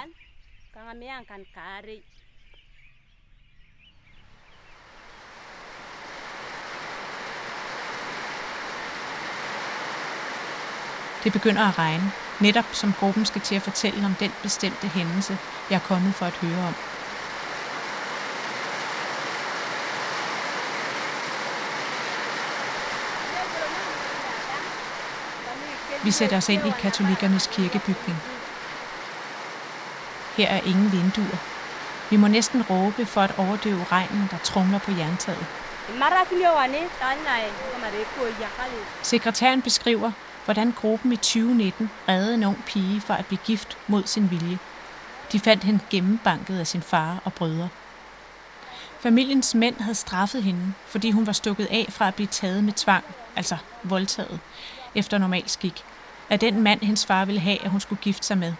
Det 11.24 11.34
begynder 11.34 11.62
at 11.62 11.78
regne, 11.78 12.12
netop 12.41 12.65
som 12.74 12.93
gruppen 12.93 13.26
skal 13.26 13.41
til 13.41 13.56
at 13.56 13.62
fortælle 13.62 14.06
om 14.06 14.15
den 14.15 14.32
bestemte 14.43 14.88
hændelse, 14.88 15.38
jeg 15.69 15.76
er 15.76 15.88
kommet 15.88 16.15
for 16.15 16.26
at 16.26 16.38
høre 16.38 16.67
om. 16.67 16.90
Vi 26.03 26.11
sætter 26.11 26.37
os 26.37 26.49
ind 26.49 26.67
i 26.67 26.71
katolikernes 26.79 27.47
kirkebygning. 27.47 28.17
Her 30.37 30.47
er 30.47 30.61
ingen 30.65 30.91
vinduer. 30.91 31.37
Vi 32.09 32.15
må 32.17 32.27
næsten 32.27 32.63
råbe 32.69 33.05
for 33.05 33.21
at 33.21 33.33
overdøve 33.37 33.85
regnen, 33.91 34.27
der 34.31 34.37
trumler 34.37 34.79
på 34.79 34.91
jerntaget. 34.91 35.45
Sekretæren 39.01 39.61
beskriver, 39.61 40.11
hvordan 40.45 40.71
gruppen 40.71 41.11
i 41.11 41.15
2019 41.15 41.91
reddede 42.09 42.33
en 42.33 42.43
ung 42.43 42.63
pige 42.65 43.01
fra 43.01 43.19
at 43.19 43.25
blive 43.25 43.39
gift 43.45 43.77
mod 43.87 44.03
sin 44.05 44.31
vilje. 44.31 44.59
De 45.31 45.39
fandt 45.39 45.63
hende 45.63 45.79
gennembanket 45.89 46.59
af 46.59 46.67
sin 46.67 46.81
far 46.81 47.21
og 47.23 47.33
brødre. 47.33 47.69
Familiens 48.99 49.55
mænd 49.55 49.79
havde 49.79 49.95
straffet 49.95 50.43
hende, 50.43 50.73
fordi 50.87 51.11
hun 51.11 51.25
var 51.25 51.33
stukket 51.33 51.67
af 51.71 51.85
fra 51.89 52.07
at 52.07 52.15
blive 52.15 52.27
taget 52.27 52.63
med 52.63 52.73
tvang, 52.73 53.03
altså 53.35 53.57
voldtaget, 53.83 54.39
efter 54.95 55.17
normal 55.17 55.49
skik, 55.49 55.84
af 56.30 56.39
den 56.39 56.62
mand, 56.62 56.82
hendes 56.82 57.06
far 57.06 57.25
ville 57.25 57.41
have, 57.41 57.63
at 57.63 57.71
hun 57.71 57.80
skulle 57.80 58.01
gifte 58.01 58.27
sig 58.27 58.38
med. 58.38 58.54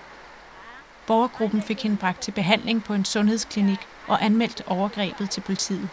Borgergruppen 1.08 1.62
fik 1.62 1.84
hende 1.84 1.98
bragt 1.98 2.22
til 2.22 2.32
behandling 2.32 2.84
på 2.84 2.94
en 2.94 3.06
sundhedsklinik 3.06 3.80
og 4.08 4.26
anmeldt 4.26 4.62
overgrebet 4.68 5.30
til 5.30 5.42
politiet. 5.42 5.90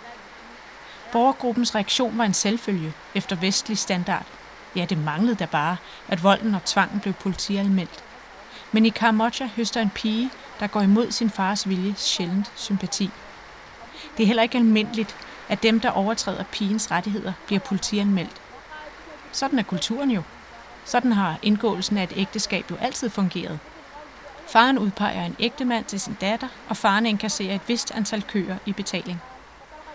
Borgergruppens 1.13 1.75
reaktion 1.75 2.19
var 2.19 2.25
en 2.25 2.35
selvfølge 2.35 2.93
efter 3.15 3.37
vestlig 3.37 3.79
standard. 3.79 4.27
Ja, 4.77 4.85
det 4.85 4.99
manglede 4.99 5.35
da 5.35 5.47
bare, 5.47 5.77
at 6.09 6.23
volden 6.23 6.55
og 6.55 6.65
tvangen 6.65 7.01
blev 7.01 7.15
politianmeldt. 7.15 8.05
Men 8.73 8.87
i 8.87 8.89
Karamoja 8.89 9.47
høster 9.57 9.81
en 9.81 9.91
pige, 9.91 10.31
der 10.61 10.67
går 10.67 10.81
imod 10.81 11.11
sin 11.11 11.31
fars 11.31 11.69
vilje, 11.69 11.95
sjældent 11.97 12.53
sympati. 12.55 13.11
Det 14.17 14.23
er 14.23 14.27
heller 14.27 14.43
ikke 14.43 14.59
almindeligt, 14.59 15.17
at 15.49 15.63
dem, 15.63 15.81
der 15.81 15.91
overtræder 15.91 16.45
pigens 16.53 16.91
rettigheder, 16.91 17.33
bliver 17.47 17.61
politianmeldt. 17.61 18.41
Sådan 19.33 19.59
er 19.59 19.63
kulturen 19.63 20.11
jo. 20.11 20.23
Sådan 20.85 21.13
har 21.13 21.39
indgåelsen 21.43 21.99
af 21.99 22.03
et 22.03 22.13
ægteskab 22.17 22.71
jo 22.71 22.77
altid 22.77 23.11
fungeret. 23.11 23.59
Faren 24.49 24.79
udpeger 24.79 25.25
en 25.25 25.37
ægtemand 25.39 25.85
til 25.85 26.01
sin 26.01 26.17
datter, 26.21 26.49
og 26.69 26.77
faren 26.77 27.07
inkasserer 27.07 27.55
et 27.55 27.61
vist 27.67 27.91
antal 27.91 28.23
køer 28.23 28.57
i 28.67 28.73
betaling. 28.73 29.23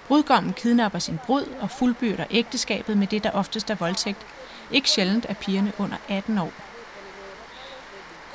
Brudgommen 0.08 0.54
kidnapper 0.54 1.00
sin 1.00 1.20
brud 1.26 1.46
og 1.62 1.72
fuldbyrder 1.72 2.26
ægteskabet 2.32 2.98
med 2.98 3.08
det, 3.08 3.24
der 3.24 3.32
oftest 3.32 3.70
er 3.70 3.76
voldtægt. 3.76 4.26
Ikke 4.72 4.90
sjældent 4.90 5.26
er 5.30 5.34
pigerne 5.34 5.72
under 5.78 5.98
18 6.10 6.38
år. 6.38 6.52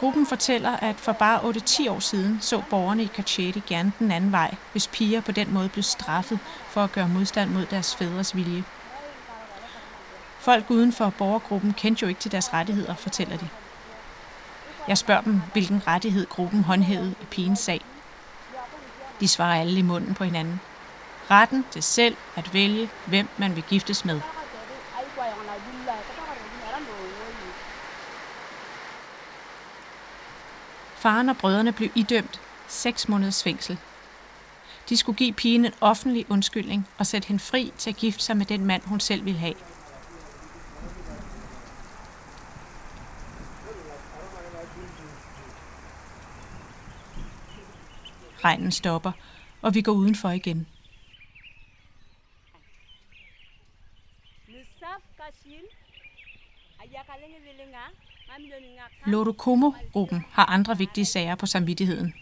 Gruppen 0.00 0.26
fortæller, 0.26 0.76
at 0.76 0.96
for 0.96 1.12
bare 1.12 1.40
8-10 1.40 1.90
år 1.90 1.98
siden 1.98 2.38
så 2.40 2.62
borgerne 2.70 3.02
i 3.02 3.10
Kacheti 3.14 3.62
gerne 3.66 3.92
den 3.98 4.10
anden 4.10 4.32
vej, 4.32 4.54
hvis 4.72 4.88
piger 4.88 5.20
på 5.20 5.32
den 5.32 5.54
måde 5.54 5.68
blev 5.68 5.82
straffet 5.82 6.38
for 6.68 6.84
at 6.84 6.92
gøre 6.92 7.08
modstand 7.08 7.50
mod 7.50 7.66
deres 7.66 7.96
fædres 7.96 8.36
vilje. 8.36 8.64
Folk 10.48 10.70
uden 10.70 10.92
for 10.92 11.10
borgergruppen 11.10 11.72
kendte 11.72 12.02
jo 12.02 12.08
ikke 12.08 12.20
til 12.20 12.32
deres 12.32 12.52
rettigheder, 12.52 12.94
fortæller 12.94 13.36
de. 13.36 13.48
Jeg 14.88 14.98
spørger 14.98 15.20
dem, 15.20 15.40
hvilken 15.52 15.86
rettighed 15.86 16.26
gruppen 16.26 16.64
håndhævede 16.64 17.14
i 17.22 17.24
pigens 17.24 17.58
sag. 17.58 17.80
De 19.20 19.28
svarer 19.28 19.60
alle 19.60 19.78
i 19.78 19.82
munden 19.82 20.14
på 20.14 20.24
hinanden. 20.24 20.60
Retten 21.30 21.64
til 21.70 21.82
selv 21.82 22.16
at 22.36 22.54
vælge, 22.54 22.90
hvem 23.06 23.28
man 23.36 23.56
vil 23.56 23.64
giftes 23.68 24.04
med. 24.04 24.20
Faren 30.96 31.28
og 31.28 31.36
brødrene 31.36 31.72
blev 31.72 31.90
idømt 31.94 32.40
6 32.68 33.08
måneders 33.08 33.42
fængsel. 33.42 33.78
De 34.88 34.96
skulle 34.96 35.16
give 35.16 35.32
pigen 35.32 35.64
en 35.64 35.72
offentlig 35.80 36.26
undskyldning 36.30 36.88
og 36.98 37.06
sætte 37.06 37.28
hende 37.28 37.42
fri 37.42 37.72
til 37.78 37.90
at 37.90 37.96
gifte 37.96 38.22
sig 38.22 38.36
med 38.36 38.46
den 38.46 38.66
mand, 38.66 38.82
hun 38.86 39.00
selv 39.00 39.24
ville 39.24 39.40
have. 39.40 39.54
Regnen 48.44 48.72
stopper, 48.72 49.12
og 49.62 49.74
vi 49.74 49.82
går 49.82 49.92
udenfor 49.92 50.30
igen. 50.30 50.66
Lorokomo-gruppen 59.06 60.24
har 60.30 60.44
andre 60.46 60.78
vigtige 60.78 61.04
sager 61.04 61.34
på 61.34 61.46
samvittigheden. 61.46 62.14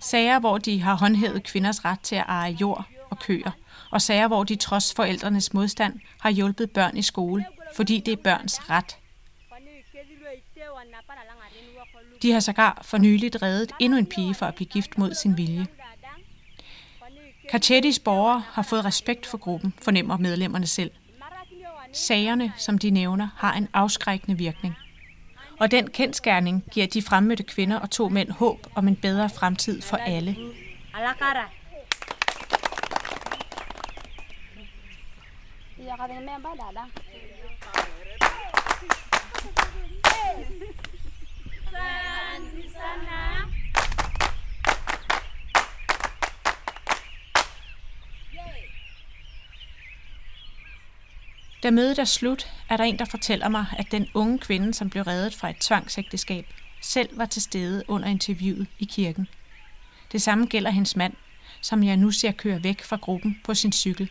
Sager, 0.00 0.38
hvor 0.38 0.58
de 0.58 0.80
har 0.80 0.94
håndhævet 0.94 1.42
kvinders 1.42 1.84
ret 1.84 2.00
til 2.00 2.16
at 2.16 2.24
eje 2.28 2.52
jord 2.52 2.84
og 3.10 3.18
køer, 3.18 3.50
og 3.90 4.02
sager, 4.02 4.28
hvor 4.28 4.44
de 4.44 4.56
trods 4.56 4.94
forældrenes 4.94 5.54
modstand 5.54 6.00
har 6.20 6.30
hjulpet 6.30 6.70
børn 6.70 6.96
i 6.96 7.02
skole, 7.02 7.46
fordi 7.76 8.00
det 8.00 8.12
er 8.12 8.22
børns 8.22 8.70
ret. 8.70 8.98
De 12.22 12.32
har 12.32 12.40
sågar 12.40 12.78
for 12.82 12.98
nyligt 12.98 13.42
reddet 13.42 13.72
endnu 13.80 13.98
en 13.98 14.06
pige 14.06 14.34
for 14.34 14.46
at 14.46 14.54
blive 14.54 14.68
gift 14.68 14.98
mod 14.98 15.14
sin 15.14 15.36
vilje. 15.36 15.66
Kachetis 17.50 17.98
borgere 17.98 18.42
har 18.52 18.62
fået 18.62 18.84
respekt 18.84 19.26
for 19.26 19.38
gruppen, 19.38 19.74
fornemmer 19.82 20.16
medlemmerne 20.16 20.66
selv. 20.66 20.90
Sagerne, 21.92 22.52
som 22.56 22.78
de 22.78 22.90
nævner, 22.90 23.28
har 23.36 23.52
en 23.52 23.68
afskrækkende 23.72 24.38
virkning. 24.38 24.74
Og 25.60 25.70
den 25.70 25.90
kendskærning 25.90 26.64
giver 26.72 26.86
de 26.86 27.02
fremmødte 27.02 27.42
kvinder 27.42 27.78
og 27.78 27.90
to 27.90 28.08
mænd 28.08 28.30
håb 28.30 28.66
om 28.74 28.88
en 28.88 28.96
bedre 28.96 29.30
fremtid 29.30 29.82
for 29.82 29.96
alle. 29.96 30.36
Da 51.66 51.70
mødet 51.70 51.98
er 51.98 52.04
slut, 52.04 52.46
er 52.68 52.76
der 52.76 52.84
en, 52.84 52.98
der 52.98 53.04
fortæller 53.04 53.48
mig, 53.48 53.66
at 53.78 53.86
den 53.90 54.08
unge 54.14 54.38
kvinde, 54.38 54.74
som 54.74 54.90
blev 54.90 55.02
reddet 55.02 55.34
fra 55.34 55.50
et 55.50 55.56
tvangsægteskab, 55.56 56.46
selv 56.80 57.18
var 57.18 57.26
til 57.26 57.42
stede 57.42 57.84
under 57.88 58.08
interviewet 58.08 58.66
i 58.78 58.84
kirken. 58.84 59.28
Det 60.12 60.22
samme 60.22 60.46
gælder 60.46 60.70
hendes 60.70 60.96
mand, 60.96 61.12
som 61.60 61.82
jeg 61.82 61.96
nu 61.96 62.10
ser 62.10 62.32
køre 62.32 62.64
væk 62.64 62.82
fra 62.82 62.96
gruppen 62.96 63.40
på 63.44 63.54
sin 63.54 63.72
cykel. 63.72 64.10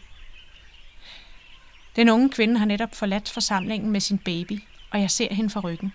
Den 1.96 2.10
unge 2.10 2.30
kvinde 2.30 2.58
har 2.58 2.66
netop 2.66 2.96
forladt 2.96 3.30
forsamlingen 3.30 3.92
med 3.92 4.00
sin 4.00 4.18
baby, 4.18 4.62
og 4.92 5.02
jeg 5.02 5.12
ser 5.12 5.34
hende 5.34 5.50
fra 5.50 5.60
ryggen. 5.60 5.94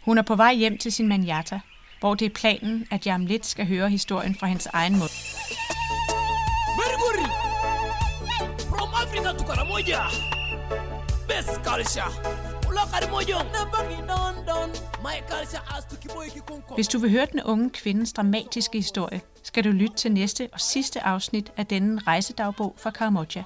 Hun 0.00 0.18
er 0.18 0.22
på 0.22 0.36
vej 0.36 0.54
hjem 0.54 0.78
til 0.78 0.92
sin 0.92 1.08
manjata, 1.08 1.60
hvor 2.00 2.14
det 2.14 2.26
er 2.26 2.34
planen, 2.34 2.86
at 2.90 3.06
jeg 3.06 3.14
om 3.14 3.26
lidt 3.26 3.46
skal 3.46 3.66
høre 3.66 3.90
historien 3.90 4.34
fra 4.34 4.46
hendes 4.46 4.66
egen 4.66 4.98
mund. 4.98 5.10
Karamoja. 9.46 10.02
Best 11.28 11.54
culture. 11.64 12.44
Hvis 16.74 16.88
du 16.88 16.98
vil 16.98 17.10
høre 17.10 17.26
den 17.32 17.42
unge 17.42 17.70
kvindes 17.70 18.12
dramatiske 18.12 18.78
historie, 18.78 19.20
skal 19.42 19.64
du 19.64 19.68
lytte 19.68 19.96
til 19.96 20.12
næste 20.12 20.48
og 20.52 20.60
sidste 20.60 21.00
afsnit 21.00 21.52
af 21.56 21.66
denne 21.66 22.00
rejsedagbog 22.06 22.74
fra 22.78 22.90
Karamoja. 22.90 23.42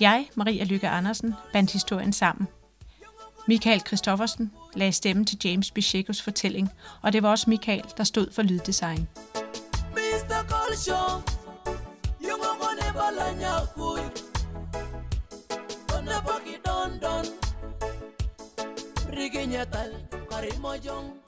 Jeg, 0.00 0.26
Maria 0.34 0.64
Lykke 0.64 0.88
Andersen, 0.88 1.34
bandt 1.52 1.72
historien 1.72 2.12
sammen. 2.12 2.48
Michael 3.48 3.80
Christoffersen 3.86 4.52
lagde 4.74 4.92
stemme 4.92 5.24
til 5.24 5.38
James 5.44 5.70
Bichekos 5.70 6.22
fortælling, 6.22 6.70
og 7.02 7.12
det 7.12 7.22
var 7.22 7.30
også 7.30 7.50
Michael, 7.50 7.84
der 7.96 8.04
stod 8.04 8.32
for 8.32 8.42
lyddesign. 8.42 9.08
Mr. 9.92 10.48
Culture. 10.48 11.33
Guiñatal, 19.34 19.90
Karimoyón. 20.30 21.23